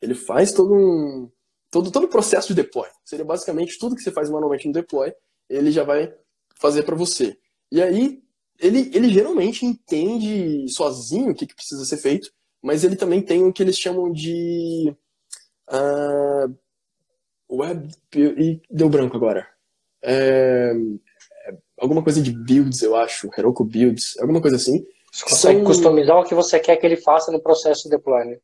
Ele 0.00 0.14
faz 0.14 0.52
todo 0.52 0.74
um 0.74 1.30
todo 1.70 1.90
todo 1.90 2.04
o 2.04 2.08
processo 2.08 2.48
de 2.48 2.54
deploy. 2.54 2.88
Seria 3.04 3.24
basicamente 3.24 3.78
tudo 3.78 3.94
que 3.94 4.02
você 4.02 4.10
faz 4.10 4.28
manualmente 4.28 4.66
no 4.66 4.72
deploy, 4.72 5.12
ele 5.48 5.70
já 5.70 5.84
vai 5.84 6.12
fazer 6.56 6.82
para 6.82 6.96
você. 6.96 7.36
E 7.70 7.80
aí 7.82 8.22
ele, 8.58 8.90
ele 8.94 9.08
geralmente 9.12 9.64
entende 9.64 10.66
sozinho 10.68 11.30
o 11.30 11.34
que, 11.34 11.46
que 11.46 11.54
precisa 11.54 11.84
ser 11.84 11.96
feito, 11.96 12.30
mas 12.62 12.84
ele 12.84 12.96
também 12.96 13.22
tem 13.22 13.42
o 13.42 13.52
que 13.52 13.62
eles 13.62 13.78
chamam 13.78 14.12
de 14.12 14.94
uh, 15.70 16.54
web 17.50 17.88
e 18.14 18.60
deu 18.70 18.88
branco 18.88 19.16
agora. 19.16 19.46
É, 20.02 20.72
é, 21.46 21.56
alguma 21.78 22.02
coisa 22.02 22.20
de 22.20 22.32
builds, 22.32 22.82
eu 22.82 22.96
acho, 22.96 23.30
Heroku 23.36 23.64
builds, 23.64 24.18
alguma 24.18 24.40
coisa 24.40 24.56
assim. 24.56 24.84
Você 25.10 25.24
consegue 25.24 25.58
são... 25.58 25.64
customizar 25.64 26.18
o 26.18 26.24
que 26.24 26.34
você 26.34 26.60
quer 26.60 26.76
que 26.76 26.86
ele 26.86 26.96
faça 26.96 27.32
no 27.32 27.40
processo 27.40 27.84
de 27.84 27.90
deploy, 27.90 28.24
né? 28.24 28.38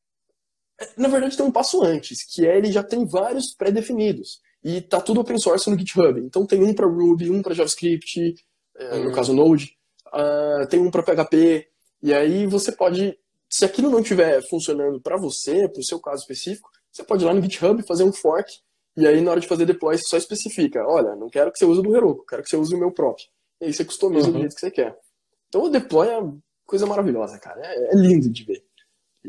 Na 0.97 1.09
verdade, 1.09 1.37
tem 1.37 1.47
um 1.47 1.53
passo 1.53 1.83
antes, 1.83 2.23
que 2.25 2.47
é 2.47 2.57
ele 2.57 2.71
já 2.71 2.83
tem 2.83 3.07
vários 3.07 3.55
pré-definidos. 3.55 4.41
E 4.62 4.81
tá 4.81 5.01
tudo 5.01 5.21
open 5.21 5.39
source 5.39 5.71
no 5.71 5.79
GitHub. 5.79 6.21
Então 6.21 6.45
tem 6.45 6.62
um 6.62 6.75
para 6.75 6.87
Ruby, 6.87 7.31
um 7.31 7.41
para 7.41 7.55
JavaScript, 7.55 8.35
uhum. 8.79 9.05
no 9.05 9.12
caso 9.12 9.33
Node 9.33 9.77
uh, 10.17 10.67
tem 10.69 10.81
um 10.81 10.91
para 10.91 11.03
PHP, 11.03 11.67
e 12.03 12.15
aí 12.15 12.47
você 12.47 12.73
pode, 12.73 13.19
se 13.49 13.65
aquilo 13.65 13.91
não 13.91 14.01
estiver 14.01 14.43
funcionando 14.49 15.01
para 15.01 15.17
você, 15.17 15.69
para 15.69 15.81
o 15.81 15.85
seu 15.85 16.01
caso 16.01 16.23
específico, 16.23 16.71
você 16.91 17.05
pode 17.05 17.25
ir 17.25 17.27
lá 17.27 17.35
no 17.35 17.43
GitHub 17.43 17.83
fazer 17.83 18.05
um 18.05 18.12
fork, 18.12 18.51
e 18.97 19.07
aí 19.07 19.21
na 19.21 19.31
hora 19.31 19.41
de 19.41 19.47
fazer 19.47 19.67
deploy 19.67 19.97
você 19.97 20.05
só 20.05 20.17
especifica, 20.17 20.87
olha, 20.87 21.15
não 21.15 21.29
quero 21.29 21.53
que 21.53 21.59
você 21.59 21.67
use 21.67 21.81
o 21.81 21.83
do 21.83 21.95
Heroku, 21.95 22.25
quero 22.27 22.43
que 22.43 22.49
você 22.49 22.57
use 22.57 22.75
o 22.75 22.79
meu 22.79 22.91
próprio. 22.91 23.27
E 23.61 23.67
aí 23.67 23.73
você 23.73 23.85
customiza 23.85 24.27
uhum. 24.27 24.33
do 24.35 24.39
jeito 24.41 24.55
que 24.55 24.61
você 24.61 24.71
quer. 24.71 24.99
Então 25.49 25.62
o 25.65 25.69
deploy 25.69 26.09
é 26.09 26.19
coisa 26.65 26.87
maravilhosa, 26.87 27.39
cara. 27.39 27.61
É, 27.65 27.93
é 27.93 27.97
lindo 27.97 28.29
de 28.31 28.45
ver. 28.45 28.66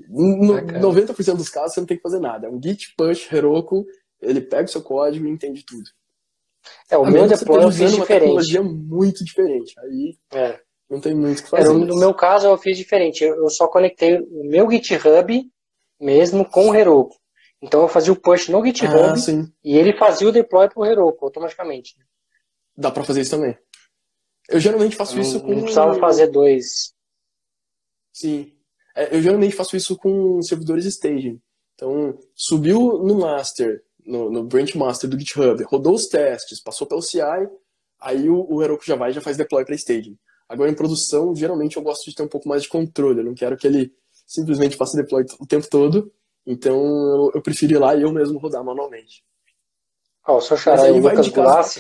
No, 0.10 0.58
é, 0.58 0.80
90% 0.80 1.36
dos 1.36 1.50
casos 1.50 1.74
você 1.74 1.80
não 1.80 1.88
tem 1.88 1.98
que 1.98 2.04
fazer 2.04 2.20
nada. 2.20 2.48
É 2.48 2.50
um 2.50 2.62
git 2.62 2.94
push 2.96 3.32
Heroku, 3.32 3.86
ele 4.22 4.42
pega 4.42 4.66
o 4.66 4.68
seu 4.68 4.82
código 4.82 5.28
e 5.28 5.30
entende 5.30 5.64
tudo. 5.66 5.90
É, 6.90 6.98
o 6.98 7.06
a 7.06 7.12
meu 7.12 7.28
deploy 7.28 7.64
eu 7.64 7.72
fiz 7.72 7.92
diferente. 7.92 7.98
uma 7.98 8.06
tecnologia 8.06 8.62
muito 8.64 9.24
diferente. 9.24 9.74
Aí 9.80 10.18
é. 10.34 10.60
Não 10.90 11.02
tem 11.02 11.14
muito 11.14 11.40
o 11.40 11.44
que 11.44 11.50
fazer. 11.50 11.70
É, 11.70 11.74
no, 11.74 11.98
meu 11.98 12.14
caso, 12.14 12.48
eu 12.48 12.58
fiz 12.58 12.78
diferente. 12.78 13.24
Eu, 13.24 13.50
só 13.50 13.68
conectei 13.68 14.20
o 14.20 14.44
meu 14.46 14.70
GitHub 14.72 15.52
mesmo 16.00 16.46
com 16.46 16.70
o 16.70 16.76
Heroku. 16.76 17.16
Então 17.62 17.82
eu 17.82 17.88
fazia 17.88 18.14
o 18.14 18.16
push 18.16 18.50
no 18.50 18.64
GitHub 18.64 18.96
ah, 18.96 19.16
e 19.64 19.76
ele 19.76 19.98
fazia 19.98 20.30
o 20.30 20.32
deploy 20.32 20.70
para 20.70 20.80
o 20.80 20.86
Heroku 20.86 21.26
automaticamente. 21.26 21.96
Dá 22.76 22.92
para 22.92 23.04
fazer 23.04 23.22
isso 23.22 23.32
também. 23.32 23.58
Eu 24.48 24.60
geralmente 24.60 24.96
faço 24.96 25.18
eu 25.18 25.22
isso 25.22 25.42
com. 25.42 25.48
Não 25.48 25.62
precisava 25.62 26.00
fazer 26.00 26.28
dois. 26.28 26.94
Sim. 28.14 28.57
É, 28.98 29.16
eu 29.16 29.22
geralmente 29.22 29.56
faço 29.56 29.78
isso 29.78 29.96
com 29.96 30.42
servidores 30.42 30.84
staging. 30.86 31.40
Então, 31.76 32.18
subiu 32.34 32.98
no 33.04 33.20
master, 33.20 33.84
no, 34.04 34.32
no 34.32 34.44
branch 34.44 34.76
master 34.76 35.08
do 35.08 35.20
GitHub, 35.20 35.64
rodou 35.66 35.94
os 35.94 36.08
testes, 36.08 36.60
passou 36.60 36.88
pelo 36.88 37.04
CI, 37.04 37.22
aí 38.02 38.28
o, 38.28 38.52
o 38.52 38.64
Heroku 38.64 38.84
já 38.84 38.96
vai 38.96 39.12
e 39.12 39.14
já 39.14 39.22
faz 39.22 39.38
deploy 39.38 39.64
para 39.64 39.76
staging. 39.76 40.18
Agora, 40.50 40.72
em 40.72 40.74
produção, 40.74 41.36
geralmente 41.36 41.78
eu 41.78 41.84
gosto 41.84 42.10
de 42.10 42.16
ter 42.16 42.24
um 42.24 42.28
pouco 42.28 42.50
mais 42.50 42.64
de 42.64 42.70
controle. 42.70 43.20
Eu 43.20 43.26
não 43.26 43.36
quero 43.36 43.56
que 43.56 43.68
ele 43.68 43.94
simplesmente 44.26 44.76
faça 44.76 44.98
deploy 44.98 45.24
o 45.40 45.46
tempo 45.46 45.70
todo. 45.70 46.12
Então, 46.44 46.76
eu, 46.76 47.32
eu 47.36 47.42
prefiro 47.42 47.74
ir 47.74 47.78
lá 47.78 47.96
e 47.96 48.02
eu 48.02 48.12
mesmo 48.12 48.40
rodar 48.40 48.64
manualmente. 48.64 49.24
Oh, 50.28 50.38
o 50.38 50.42
seu 50.42 50.58
xará, 50.58 50.92
o 50.92 50.98
Lucas 50.98 51.28
Glassi, 51.28 51.80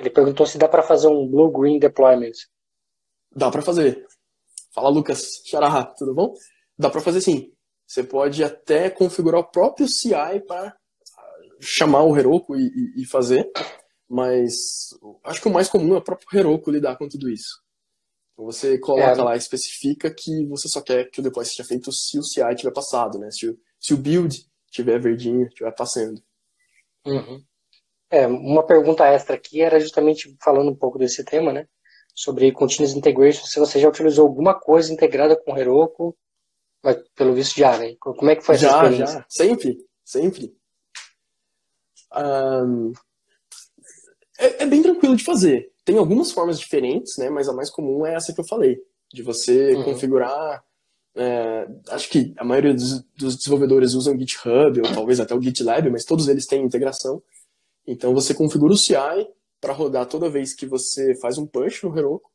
Ele 0.00 0.10
perguntou 0.10 0.46
se 0.46 0.58
dá 0.58 0.66
para 0.66 0.82
fazer 0.82 1.06
um 1.06 1.28
blue-green 1.28 1.78
deployment. 1.78 2.32
Dá 3.34 3.50
para 3.50 3.62
fazer. 3.62 4.04
Fala, 4.74 4.88
Lucas. 4.88 5.42
Xará, 5.44 5.84
tudo 5.84 6.14
bom? 6.14 6.34
Dá 6.78 6.88
para 6.90 7.00
fazer 7.00 7.20
sim. 7.20 7.52
Você 7.86 8.02
pode 8.02 8.42
até 8.42 8.88
configurar 8.88 9.40
o 9.40 9.50
próprio 9.50 9.86
CI 9.86 10.40
para 10.46 10.74
chamar 11.60 12.02
o 12.04 12.16
Heroku 12.16 12.56
e, 12.56 13.02
e, 13.02 13.04
fazer, 13.04 13.48
mas 14.08 14.90
acho 15.24 15.40
que 15.40 15.48
o 15.48 15.52
mais 15.52 15.68
comum 15.68 15.94
é 15.94 15.98
o 15.98 16.02
próprio 16.02 16.40
Heroku 16.40 16.70
lidar 16.70 16.96
com 16.96 17.08
tudo 17.08 17.28
isso. 17.28 17.62
Então 18.32 18.46
você 18.46 18.78
coloca 18.78 19.20
é. 19.20 19.22
lá, 19.22 19.36
especifica 19.36 20.12
que 20.12 20.46
você 20.46 20.68
só 20.68 20.80
quer 20.80 21.10
que 21.10 21.20
o 21.20 21.22
deploy 21.22 21.44
seja 21.44 21.64
feito 21.64 21.92
se 21.92 22.18
o 22.18 22.22
CI 22.22 22.54
tiver 22.56 22.72
passado, 22.72 23.18
né? 23.18 23.30
Se 23.30 23.48
o, 23.48 23.58
se 23.78 23.92
o 23.92 23.98
build 23.98 24.44
tiver 24.70 24.98
verdinho, 24.98 25.48
tiver 25.50 25.70
passando. 25.72 26.20
Uhum. 27.06 27.44
É, 28.10 28.26
uma 28.26 28.64
pergunta 28.66 29.06
extra 29.06 29.36
aqui 29.36 29.60
era 29.60 29.78
justamente 29.78 30.34
falando 30.42 30.70
um 30.70 30.76
pouco 30.76 30.98
desse 30.98 31.22
tema, 31.24 31.52
né? 31.52 31.68
Sobre 32.14 32.52
Continuous 32.52 32.94
Integration, 32.94 33.46
se 33.46 33.58
você 33.58 33.80
já 33.80 33.88
utilizou 33.88 34.26
alguma 34.26 34.54
coisa 34.54 34.92
integrada 34.92 35.34
com 35.34 35.56
Heroku, 35.56 36.14
mas 36.82 36.96
pelo 37.14 37.32
visto 37.32 37.56
já, 37.56 37.78
né? 37.78 37.94
Como 37.98 38.30
é 38.30 38.36
que 38.36 38.42
foi 38.42 38.56
essa 38.56 38.64
já, 38.64 38.82
experiência? 38.82 39.14
Já, 39.14 39.26
sempre, 39.28 39.78
sempre. 40.04 40.54
Um, 42.14 42.92
é, 44.38 44.64
é, 44.64 44.66
bem 44.66 44.82
tranquilo 44.82 45.16
de 45.16 45.24
fazer. 45.24 45.70
Tem 45.84 45.96
algumas 45.96 46.32
formas 46.32 46.58
diferentes, 46.58 47.16
né? 47.16 47.30
Mas 47.30 47.48
a 47.48 47.52
mais 47.52 47.70
comum 47.70 48.04
é 48.04 48.14
essa 48.14 48.32
que 48.32 48.40
eu 48.40 48.44
falei, 48.44 48.78
de 49.12 49.22
você 49.22 49.74
uhum. 49.74 49.84
configurar. 49.84 50.62
É, 51.14 51.68
acho 51.90 52.08
que 52.08 52.32
a 52.36 52.44
maioria 52.44 52.72
dos, 52.72 53.02
dos, 53.16 53.36
desenvolvedores 53.36 53.92
usam 53.92 54.18
GitHub 54.18 54.80
ou 54.80 54.94
talvez 54.94 55.20
até 55.20 55.34
o 55.34 55.42
GitLab, 55.42 55.90
mas 55.90 56.04
todos 56.04 56.26
eles 56.28 56.46
têm 56.46 56.64
integração. 56.64 57.22
Então 57.86 58.14
você 58.14 58.34
configura 58.34 58.72
o 58.72 58.78
CI 58.78 58.94
para 59.62 59.72
rodar 59.72 60.04
toda 60.04 60.28
vez 60.28 60.52
que 60.52 60.66
você 60.66 61.14
faz 61.14 61.38
um 61.38 61.46
push 61.46 61.84
no 61.84 61.96
Heroku, 61.96 62.30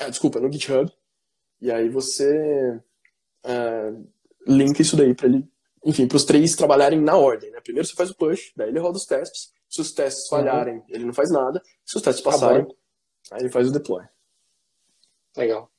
ah, 0.00 0.08
desculpa, 0.08 0.40
no 0.40 0.50
GitHub, 0.50 0.90
e 1.60 1.70
aí 1.70 1.90
você 1.90 2.80
é, 3.44 3.92
linka 4.46 4.80
isso 4.80 4.96
daí 4.96 5.14
para 5.14 5.26
ele 5.26 5.46
enfim, 5.84 6.06
para 6.06 6.16
os 6.16 6.24
três 6.24 6.54
trabalharem 6.56 7.00
na 7.00 7.16
ordem. 7.16 7.50
Né? 7.50 7.60
Primeiro 7.60 7.86
você 7.86 7.94
faz 7.94 8.10
o 8.10 8.14
push, 8.14 8.52
daí 8.56 8.68
ele 8.68 8.78
roda 8.78 8.96
os 8.96 9.06
testes. 9.06 9.52
Se 9.68 9.80
os 9.80 9.92
testes 9.92 10.24
uhum. 10.24 10.30
falharem, 10.30 10.76
uhum. 10.76 10.84
ele 10.88 11.04
não 11.04 11.12
faz 11.12 11.30
nada. 11.30 11.62
Se 11.84 11.96
os 11.96 12.02
testes 12.02 12.22
passarem, 12.22 12.66
aí 13.30 13.40
ele 13.40 13.50
faz 13.50 13.68
o 13.68 13.72
deploy. 13.72 14.04
Legal. 15.36 15.70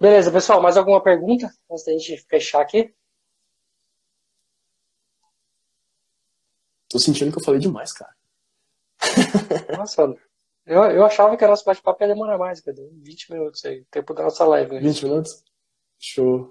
Beleza, 0.00 0.30
pessoal, 0.30 0.62
mais 0.62 0.76
alguma 0.76 1.02
pergunta 1.02 1.50
antes 1.70 1.84
da 1.84 1.92
gente 1.92 2.18
fechar 2.28 2.60
aqui? 2.60 2.94
Tô 6.88 6.98
sentindo 6.98 7.32
que 7.32 7.38
eu 7.38 7.44
falei 7.44 7.60
demais, 7.60 7.92
cara. 7.92 8.14
Nossa, 9.76 10.14
eu, 10.66 10.84
eu 10.84 11.04
achava 11.04 11.36
que 11.36 11.44
o 11.44 11.48
nosso 11.48 11.64
bate-papo 11.64 12.02
ia 12.02 12.08
demorar 12.08 12.38
mais, 12.38 12.60
cara. 12.60 12.76
20 13.02 13.32
minutos 13.32 13.64
aí, 13.64 13.84
tempo 13.90 14.12
da 14.14 14.24
nossa 14.24 14.44
live. 14.44 14.74
Né? 14.74 14.80
20 14.80 15.04
minutos? 15.04 15.42
Show. 15.98 16.50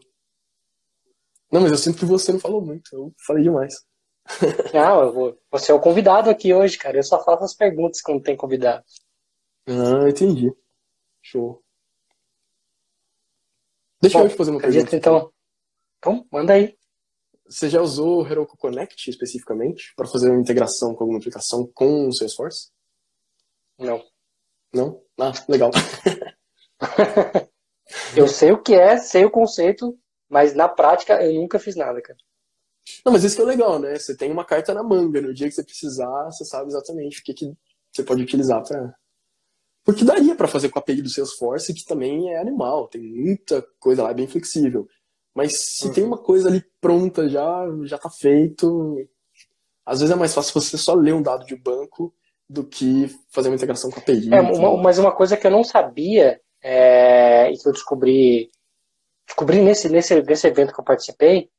Não, 1.51 1.61
mas 1.61 1.71
eu 1.71 1.77
sinto 1.77 1.99
que 1.99 2.05
você 2.05 2.31
não 2.33 2.39
falou 2.39 2.61
muito, 2.61 2.93
eu 2.93 3.13
falei 3.25 3.43
demais. 3.43 3.85
Não, 4.73 5.13
vou, 5.13 5.39
você 5.49 5.71
é 5.71 5.75
o 5.75 5.79
convidado 5.79 6.29
aqui 6.29 6.53
hoje, 6.53 6.77
cara. 6.77 6.97
Eu 6.97 7.03
só 7.03 7.23
faço 7.23 7.45
as 7.45 7.53
perguntas 7.53 8.01
quando 8.01 8.21
tem 8.21 8.35
convidado. 8.35 8.83
Ah, 9.65 10.09
entendi. 10.09 10.51
Show. 11.21 11.63
Deixa 14.01 14.17
Bom, 14.17 14.25
eu 14.25 14.29
te 14.29 14.35
fazer 14.35 14.51
uma 14.51 14.59
pergunta. 14.59 14.95
Então, 14.95 15.31
então, 15.97 16.27
manda 16.31 16.53
aí. 16.53 16.77
Você 17.49 17.69
já 17.69 17.81
usou 17.81 18.21
o 18.21 18.27
Heroku 18.27 18.57
Connect 18.57 19.09
especificamente 19.09 19.93
para 19.95 20.07
fazer 20.07 20.29
uma 20.29 20.39
integração 20.39 20.93
com 20.93 21.03
alguma 21.03 21.19
aplicação 21.19 21.69
com 21.73 22.07
o 22.07 22.13
Salesforce? 22.13 22.69
Não. 23.77 24.03
Não? 24.73 25.01
Ah, 25.19 25.31
legal. 25.47 25.71
eu 28.15 28.27
sei 28.27 28.51
o 28.51 28.61
que 28.61 28.75
é, 28.75 28.97
sei 28.97 29.23
o 29.23 29.31
conceito, 29.31 29.97
mas 30.29 30.53
na 30.53 30.67
prática 30.67 31.23
eu 31.23 31.41
nunca 31.41 31.59
fiz 31.59 31.75
nada, 31.75 32.01
cara. 32.01 32.17
Não, 33.05 33.11
mas 33.11 33.23
isso 33.23 33.35
que 33.35 33.41
é 33.41 33.45
legal, 33.45 33.79
né? 33.79 33.97
Você 33.97 34.15
tem 34.15 34.31
uma 34.31 34.45
carta 34.45 34.73
na 34.73 34.83
manga. 34.83 35.21
No 35.21 35.33
dia 35.33 35.47
que 35.47 35.53
você 35.53 35.63
precisar, 35.63 36.25
você 36.25 36.45
sabe 36.45 36.69
exatamente 36.69 37.19
o 37.19 37.23
que, 37.23 37.33
que 37.33 37.53
você 37.91 38.03
pode 38.03 38.23
utilizar 38.23 38.63
para. 38.63 38.93
Porque 39.83 40.03
daria 40.03 40.35
para 40.35 40.47
fazer 40.47 40.69
com 40.69 40.79
a 40.79 40.81
API 40.81 41.01
do 41.01 41.09
Salesforce, 41.09 41.73
que 41.73 41.85
também 41.85 42.33
é 42.33 42.39
animal, 42.39 42.89
tem 42.89 43.01
muita 43.01 43.65
coisa 43.79 44.03
lá, 44.03 44.11
é 44.11 44.13
bem 44.13 44.27
flexível. 44.27 44.87
Mas 45.37 45.53
se 45.55 45.85
uhum. 45.85 45.93
tem 45.93 46.03
uma 46.03 46.17
coisa 46.17 46.49
ali 46.49 46.65
pronta 46.81 47.29
já, 47.29 47.63
já 47.83 47.95
tá 47.95 48.09
feito. 48.09 49.07
Às 49.85 49.99
vezes 49.99 50.11
é 50.11 50.17
mais 50.17 50.33
fácil 50.33 50.59
você 50.59 50.79
só 50.79 50.95
ler 50.95 51.13
um 51.13 51.21
dado 51.21 51.45
de 51.45 51.55
banco 51.55 52.11
do 52.49 52.65
que 52.65 53.07
fazer 53.29 53.47
uma 53.47 53.55
integração 53.55 53.91
com 53.91 53.99
a 53.99 54.01
API. 54.01 54.33
É, 54.33 54.41
uma, 54.41 54.75
mas 54.81 54.97
uma 54.97 55.11
coisa 55.11 55.37
que 55.37 55.45
eu 55.45 55.51
não 55.51 55.63
sabia 55.63 56.41
é, 56.59 57.51
e 57.51 57.57
que 57.59 57.69
eu 57.69 57.71
descobri 57.71 58.49
descobri 59.27 59.61
nesse, 59.61 59.87
nesse, 59.89 60.19
nesse 60.23 60.47
evento 60.47 60.73
que 60.73 60.79
eu 60.79 60.85
participei 60.85 61.51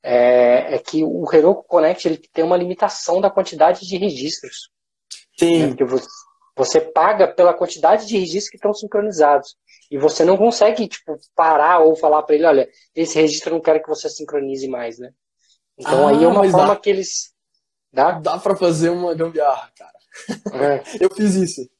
é, 0.00 0.76
é, 0.76 0.78
que 0.78 1.02
o 1.02 1.24
Heroku 1.32 1.64
Connect 1.64 2.06
ele 2.06 2.18
tem 2.32 2.44
uma 2.44 2.56
limitação 2.56 3.20
da 3.20 3.30
quantidade 3.30 3.84
de 3.84 3.96
registros. 3.96 4.70
Sim. 5.36 5.70
Né? 5.70 5.76
Você, 5.80 6.06
você 6.56 6.80
paga 6.80 7.26
pela 7.26 7.52
quantidade 7.52 8.06
de 8.06 8.16
registros 8.16 8.50
que 8.50 8.58
estão 8.58 8.72
sincronizados. 8.72 9.56
E 9.94 9.96
você 9.96 10.24
não 10.24 10.36
consegue 10.36 10.88
tipo, 10.88 11.16
parar 11.36 11.78
ou 11.78 11.94
falar 11.94 12.24
para 12.24 12.34
ele, 12.34 12.44
olha, 12.44 12.68
esse 12.96 13.14
registro 13.14 13.50
eu 13.50 13.54
não 13.54 13.60
quero 13.60 13.80
que 13.80 13.88
você 13.88 14.10
sincronize 14.10 14.66
mais, 14.66 14.98
né? 14.98 15.12
Então 15.78 16.08
ah, 16.08 16.10
aí 16.10 16.24
é 16.24 16.26
uma 16.26 16.42
forma 16.50 16.74
dá, 16.74 16.76
que 16.76 16.90
eles. 16.90 17.32
Dá, 17.92 18.10
dá 18.18 18.36
para 18.36 18.56
fazer 18.56 18.90
uma 18.90 19.14
gambiarra, 19.14 19.70
cara. 19.78 20.74
É. 20.74 20.82
eu 21.00 21.08
fiz 21.14 21.36
isso. 21.36 21.70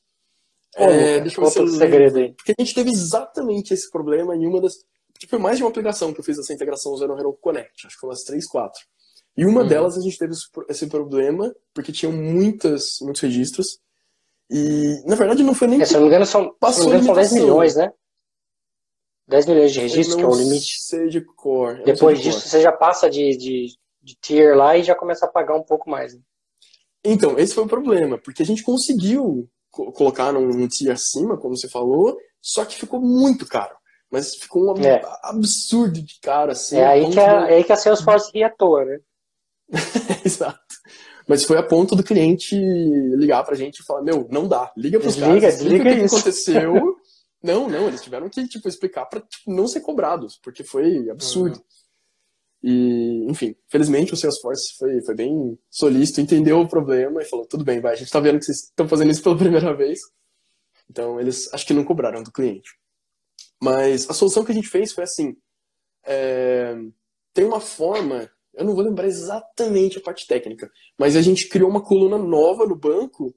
Pô, 0.76 0.84
é, 0.84 1.18
deixa 1.22 1.40
eu 1.40 1.44
ver 1.44 1.50
se 1.50 1.76
segredo 1.76 2.18
aí. 2.18 2.32
Porque 2.34 2.54
a 2.56 2.62
gente 2.62 2.72
teve 2.72 2.92
exatamente 2.92 3.74
esse 3.74 3.90
problema 3.90 4.36
em 4.36 4.46
uma 4.46 4.60
das 4.60 4.74
Tipo, 5.18 5.30
foi 5.30 5.38
mais 5.40 5.56
de 5.56 5.64
uma 5.64 5.70
aplicação 5.70 6.12
que 6.12 6.20
eu 6.20 6.24
fiz 6.24 6.38
essa 6.38 6.52
integração 6.52 6.92
usando 6.92 7.14
o 7.14 7.18
Heroku 7.18 7.40
Connect, 7.40 7.84
acho 7.84 7.96
que 7.96 8.00
foi 8.00 8.10
umas 8.10 8.22
três, 8.22 8.46
quatro. 8.46 8.80
E 9.36 9.44
uma 9.44 9.62
uhum. 9.62 9.66
delas 9.66 9.98
a 9.98 10.00
gente 10.00 10.18
teve 10.18 10.34
esse 10.68 10.86
problema, 10.86 11.52
porque 11.72 11.90
tinham 11.90 12.12
muitas, 12.12 12.98
muitos 13.00 13.22
registros. 13.22 13.80
E, 14.48 15.02
na 15.04 15.16
verdade, 15.16 15.42
não 15.42 15.54
foi 15.54 15.66
nem. 15.66 15.82
É, 15.82 15.84
se 15.84 15.94
não 15.94 16.02
me 16.02 16.06
engano, 16.06 16.26
são, 16.26 16.54
passou 16.60 16.86
engano, 16.86 17.04
são 17.04 17.14
10 17.14 17.32
milhões, 17.32 17.74
né? 17.74 17.92
10 19.26 19.46
milhões 19.46 19.72
de 19.72 19.80
registros, 19.80 20.16
que 20.16 20.22
é 20.22 20.26
o 20.26 20.34
limite. 20.34 20.82
Sei 20.82 21.08
de 21.08 21.20
cor. 21.20 21.82
Depois 21.84 22.18
de 22.18 22.24
disso, 22.24 22.40
cor. 22.40 22.48
você 22.48 22.60
já 22.60 22.72
passa 22.72 23.08
de, 23.08 23.36
de, 23.36 23.66
de, 24.02 24.16
tier 24.20 24.56
lá 24.56 24.76
e 24.76 24.82
já 24.82 24.94
começa 24.94 25.26
a 25.26 25.30
pagar 25.30 25.56
um 25.56 25.62
pouco 25.62 25.88
mais. 25.88 26.14
Né? 26.14 26.20
Então, 27.04 27.38
esse 27.38 27.54
foi 27.54 27.64
o 27.64 27.68
problema, 27.68 28.18
porque 28.18 28.42
a 28.42 28.46
gente 28.46 28.62
conseguiu 28.62 29.48
colocar 29.70 30.32
num 30.32 30.68
tier 30.68 30.92
acima, 30.92 31.36
como 31.36 31.56
você 31.56 31.68
falou, 31.68 32.16
só 32.40 32.64
que 32.64 32.76
ficou 32.76 33.00
muito 33.00 33.46
caro. 33.46 33.74
Mas 34.10 34.36
ficou 34.36 34.78
um 34.78 34.82
é. 34.84 35.02
absurdo 35.22 36.00
de 36.00 36.20
cara, 36.20 36.52
assim. 36.52 36.76
É 36.76 36.86
aí, 36.86 37.10
que 37.10 37.18
a, 37.18 37.48
é 37.48 37.56
aí 37.56 37.64
que 37.64 37.72
a 37.72 37.76
Salesforce 37.76 38.30
ria 38.32 38.46
à 38.46 38.50
toa, 38.50 38.84
né? 38.84 38.98
Exato. 40.24 40.60
Mas 41.26 41.44
foi 41.44 41.56
a 41.58 41.62
ponto 41.62 41.96
do 41.96 42.04
cliente 42.04 42.54
ligar 42.54 43.42
pra 43.44 43.56
gente 43.56 43.78
e 43.78 43.84
falar, 43.84 44.02
meu, 44.02 44.28
não 44.30 44.46
dá, 44.46 44.70
liga 44.76 45.00
pros 45.00 45.16
desliga, 45.16 45.40
caras, 45.40 45.58
desliga 45.58 45.90
o 45.90 45.94
que 45.94 46.04
aconteceu. 46.04 46.96
não, 47.44 47.68
não, 47.68 47.88
eles 47.88 48.00
tiveram 48.00 48.30
que, 48.30 48.48
tipo, 48.48 48.66
explicar 48.66 49.04
pra 49.04 49.20
tipo, 49.20 49.52
não 49.52 49.68
ser 49.68 49.82
cobrados, 49.82 50.40
porque 50.42 50.64
foi 50.64 51.10
absurdo. 51.10 51.58
Uhum. 51.58 51.64
E, 52.62 53.26
enfim, 53.30 53.54
felizmente 53.68 54.14
o 54.14 54.16
Salesforce 54.16 54.74
foi, 54.78 55.02
foi 55.02 55.14
bem 55.14 55.58
solícito, 55.68 56.22
entendeu 56.22 56.58
o 56.58 56.68
problema 56.68 57.20
e 57.20 57.26
falou, 57.26 57.44
tudo 57.44 57.62
bem, 57.62 57.82
vai, 57.82 57.92
a 57.92 57.96
gente 57.96 58.10
tá 58.10 58.18
vendo 58.18 58.38
que 58.38 58.46
vocês 58.46 58.60
estão 58.60 58.88
fazendo 58.88 59.10
isso 59.10 59.22
pela 59.22 59.36
primeira 59.36 59.76
vez. 59.76 60.00
Então, 60.90 61.20
eles 61.20 61.52
acho 61.52 61.66
que 61.66 61.74
não 61.74 61.84
cobraram 61.84 62.22
do 62.22 62.32
cliente. 62.32 62.70
Mas 63.62 64.08
a 64.08 64.14
solução 64.14 64.42
que 64.42 64.52
a 64.52 64.54
gente 64.54 64.68
fez 64.68 64.92
foi 64.92 65.04
assim: 65.04 65.36
é, 66.06 66.74
tem 67.34 67.44
uma 67.44 67.60
forma, 67.60 68.30
eu 68.54 68.64
não 68.64 68.74
vou 68.74 68.82
lembrar 68.82 69.06
exatamente 69.06 69.98
a 69.98 70.02
parte 70.02 70.26
técnica, 70.26 70.70
mas 70.98 71.14
a 71.14 71.20
gente 71.20 71.46
criou 71.46 71.68
uma 71.68 71.84
coluna 71.84 72.16
nova 72.16 72.64
no 72.66 72.74
banco, 72.74 73.34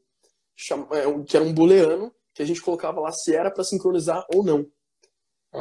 é, 0.94 1.24
que 1.26 1.36
era 1.36 1.46
um 1.46 1.54
booleano, 1.54 2.14
que 2.38 2.44
a 2.44 2.46
gente 2.46 2.62
colocava 2.62 3.02
lá 3.02 3.12
se 3.12 3.36
era 3.36 3.50
para 3.50 3.64
sincronizar 3.64 4.24
ou 4.32 4.44
não. 4.44 4.60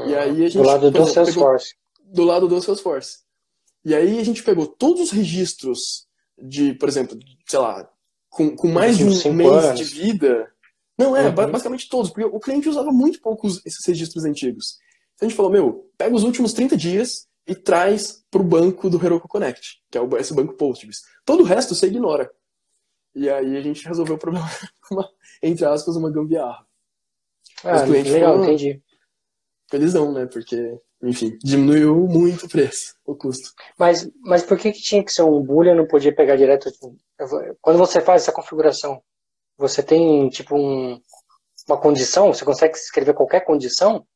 e 0.06 0.14
ah, 0.14 0.24
aí 0.24 0.44
a 0.44 0.48
gente, 0.48 0.58
do 0.58 0.62
lado 0.62 0.90
do 0.90 1.06
Salesforce. 1.06 1.74
Do 2.04 2.22
lado 2.22 2.46
do 2.46 2.60
Salesforce. 2.60 3.20
E 3.82 3.94
aí 3.94 4.20
a 4.20 4.22
gente 4.22 4.42
pegou 4.42 4.66
todos 4.66 5.00
os 5.00 5.10
registros 5.10 6.06
de, 6.36 6.74
por 6.74 6.86
exemplo, 6.86 7.18
sei 7.46 7.58
lá, 7.58 7.90
com, 8.28 8.54
com 8.54 8.68
mais 8.68 8.98
de 8.98 9.04
um 9.04 9.32
mês 9.32 9.50
anos. 9.50 9.78
de 9.78 9.84
vida, 9.84 10.52
não, 10.98 11.16
é, 11.16 11.28
uhum. 11.28 11.34
basicamente 11.34 11.88
todos, 11.88 12.10
porque 12.10 12.24
o 12.24 12.38
cliente 12.38 12.68
usava 12.68 12.92
muito 12.92 13.22
poucos 13.22 13.64
esses 13.64 13.84
registros 13.86 14.26
antigos. 14.26 14.76
Então 15.14 15.26
a 15.26 15.28
gente 15.30 15.36
falou, 15.36 15.50
meu, 15.50 15.90
pega 15.96 16.14
os 16.14 16.24
últimos 16.24 16.52
30 16.52 16.76
dias 16.76 17.26
e 17.46 17.54
traz 17.54 18.22
para 18.30 18.42
o 18.42 18.44
banco 18.44 18.90
do 18.90 19.02
Heroku 19.02 19.28
Connect, 19.28 19.82
que 19.90 19.96
é 19.96 20.00
o, 20.00 20.14
esse 20.18 20.34
banco 20.34 20.52
Postgres. 20.52 21.00
Todo 21.24 21.42
o 21.42 21.46
resto 21.46 21.74
você 21.74 21.86
ignora. 21.86 22.30
E 23.16 23.30
aí 23.30 23.56
a 23.56 23.62
gente 23.62 23.88
resolveu 23.88 24.16
o 24.16 24.18
problema 24.18 24.46
entre 25.42 25.64
aspas, 25.64 25.96
uma 25.96 26.10
gambiarra. 26.10 26.66
Ah, 27.64 27.84
legal, 27.84 28.32
foram, 28.32 28.44
entendi. 28.44 28.82
Felizão, 29.70 30.12
né? 30.12 30.26
Porque, 30.26 30.78
enfim, 31.02 31.38
diminuiu 31.42 32.06
muito 32.06 32.44
o 32.44 32.48
preço, 32.48 32.94
o 33.06 33.16
custo. 33.16 33.52
Mas, 33.78 34.08
mas 34.20 34.42
por 34.42 34.58
que, 34.58 34.70
que 34.70 34.82
tinha 34.82 35.02
que 35.02 35.10
ser 35.10 35.22
um 35.22 35.42
boolean 35.42 35.74
não 35.74 35.86
podia 35.86 36.14
pegar 36.14 36.36
direto? 36.36 36.70
Quando 37.62 37.78
você 37.78 38.02
faz 38.02 38.22
essa 38.22 38.32
configuração, 38.32 39.02
você 39.56 39.82
tem 39.82 40.28
tipo 40.28 40.54
um, 40.54 41.00
uma 41.66 41.80
condição? 41.80 42.34
Você 42.34 42.44
consegue 42.44 42.76
escrever 42.76 43.14
qualquer 43.14 43.40
condição 43.40 44.06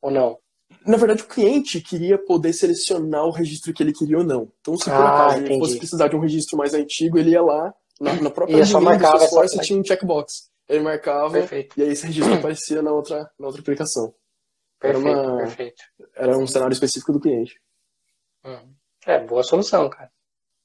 ou 0.00 0.10
não? 0.10 0.38
Na 0.84 0.96
verdade, 0.96 1.22
o 1.22 1.28
cliente 1.28 1.80
queria 1.80 2.16
poder 2.16 2.52
selecionar 2.52 3.24
o 3.24 3.30
registro 3.30 3.72
que 3.72 3.82
ele 3.82 3.92
queria 3.92 4.18
ou 4.18 4.24
não. 4.24 4.50
Então, 4.60 4.76
se 4.76 4.84
por 4.84 4.92
Ah, 4.92 5.08
acaso 5.08 5.44
ele 5.44 5.58
fosse 5.58 5.78
precisar 5.78 6.08
de 6.08 6.16
um 6.16 6.20
registro 6.20 6.56
mais 6.56 6.74
antigo, 6.74 7.18
ele 7.18 7.30
ia 7.30 7.42
lá, 7.42 7.72
na, 8.00 8.14
na 8.14 8.30
própria 8.30 8.56
Ia 8.56 8.66
só 8.66 8.78
do 8.78 8.84
marcava 8.84 9.16
essa 9.16 9.28
Salesforce 9.28 9.66
tinha 9.66 9.80
um 9.80 9.84
checkbox. 9.84 10.50
Ele 10.68 10.80
marcava 10.80 11.30
Perfeito. 11.32 11.78
e 11.78 11.82
aí 11.82 11.88
esse 11.90 12.06
registro 12.06 12.34
aparecia 12.34 12.82
na 12.82 12.92
outra, 12.92 13.30
na 13.38 13.46
outra 13.46 13.60
aplicação. 13.62 14.14
Era 14.82 14.94
Perfeito, 14.94 15.18
uma- 15.20 15.36
perfeito. 15.38 15.82
Era 16.14 16.38
um 16.38 16.46
cenário 16.46 16.72
específico 16.72 17.12
do 17.12 17.20
cliente. 17.20 17.60
Uhum. 18.44 18.74
É, 19.06 19.18
boa 19.20 19.42
solução, 19.42 19.88
cara. 19.88 20.10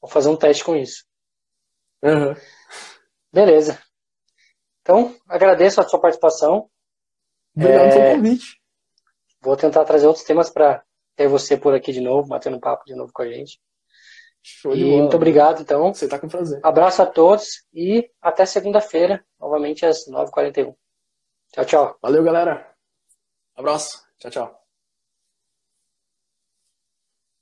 Vou 0.01 0.09
fazer 0.09 0.29
um 0.29 0.35
teste 0.35 0.63
com 0.63 0.75
isso. 0.75 1.05
Aham. 2.03 2.35
Beleza. 3.31 3.79
Então, 4.81 5.15
agradeço 5.27 5.79
a 5.79 5.87
sua 5.87 5.99
participação. 6.01 6.69
Obrigado 7.55 7.85
É, 7.85 7.91
pelo 7.91 8.15
convite. 8.17 8.59
Vou 9.41 9.55
tentar 9.55 9.85
trazer 9.85 10.07
outros 10.07 10.25
temas 10.25 10.49
para 10.49 10.83
ter 11.15 11.27
você 11.27 11.55
por 11.55 11.73
aqui 11.73 11.91
de 11.91 12.01
novo, 12.01 12.27
batendo 12.27 12.59
papo 12.59 12.83
de 12.85 12.95
novo 12.95 13.11
com 13.13 13.21
a 13.21 13.27
gente. 13.27 13.59
Show 14.43 14.73
de 14.75 14.81
E 14.81 14.85
bola. 14.85 14.97
muito 15.01 15.15
obrigado, 15.15 15.61
então. 15.61 15.93
Você 15.93 16.07
tá 16.07 16.17
com 16.19 16.27
prazer. 16.27 16.59
Abraço 16.63 17.01
a 17.01 17.05
todos 17.05 17.63
e 17.73 18.09
até 18.21 18.45
segunda-feira, 18.45 19.23
novamente 19.39 19.85
às 19.85 20.07
9h41. 20.07 20.75
Tchau, 21.53 21.65
tchau. 21.65 21.97
Valeu, 22.01 22.23
galera. 22.23 22.73
Abraço. 23.55 24.01
Tchau, 24.17 24.31
tchau. 24.31 24.60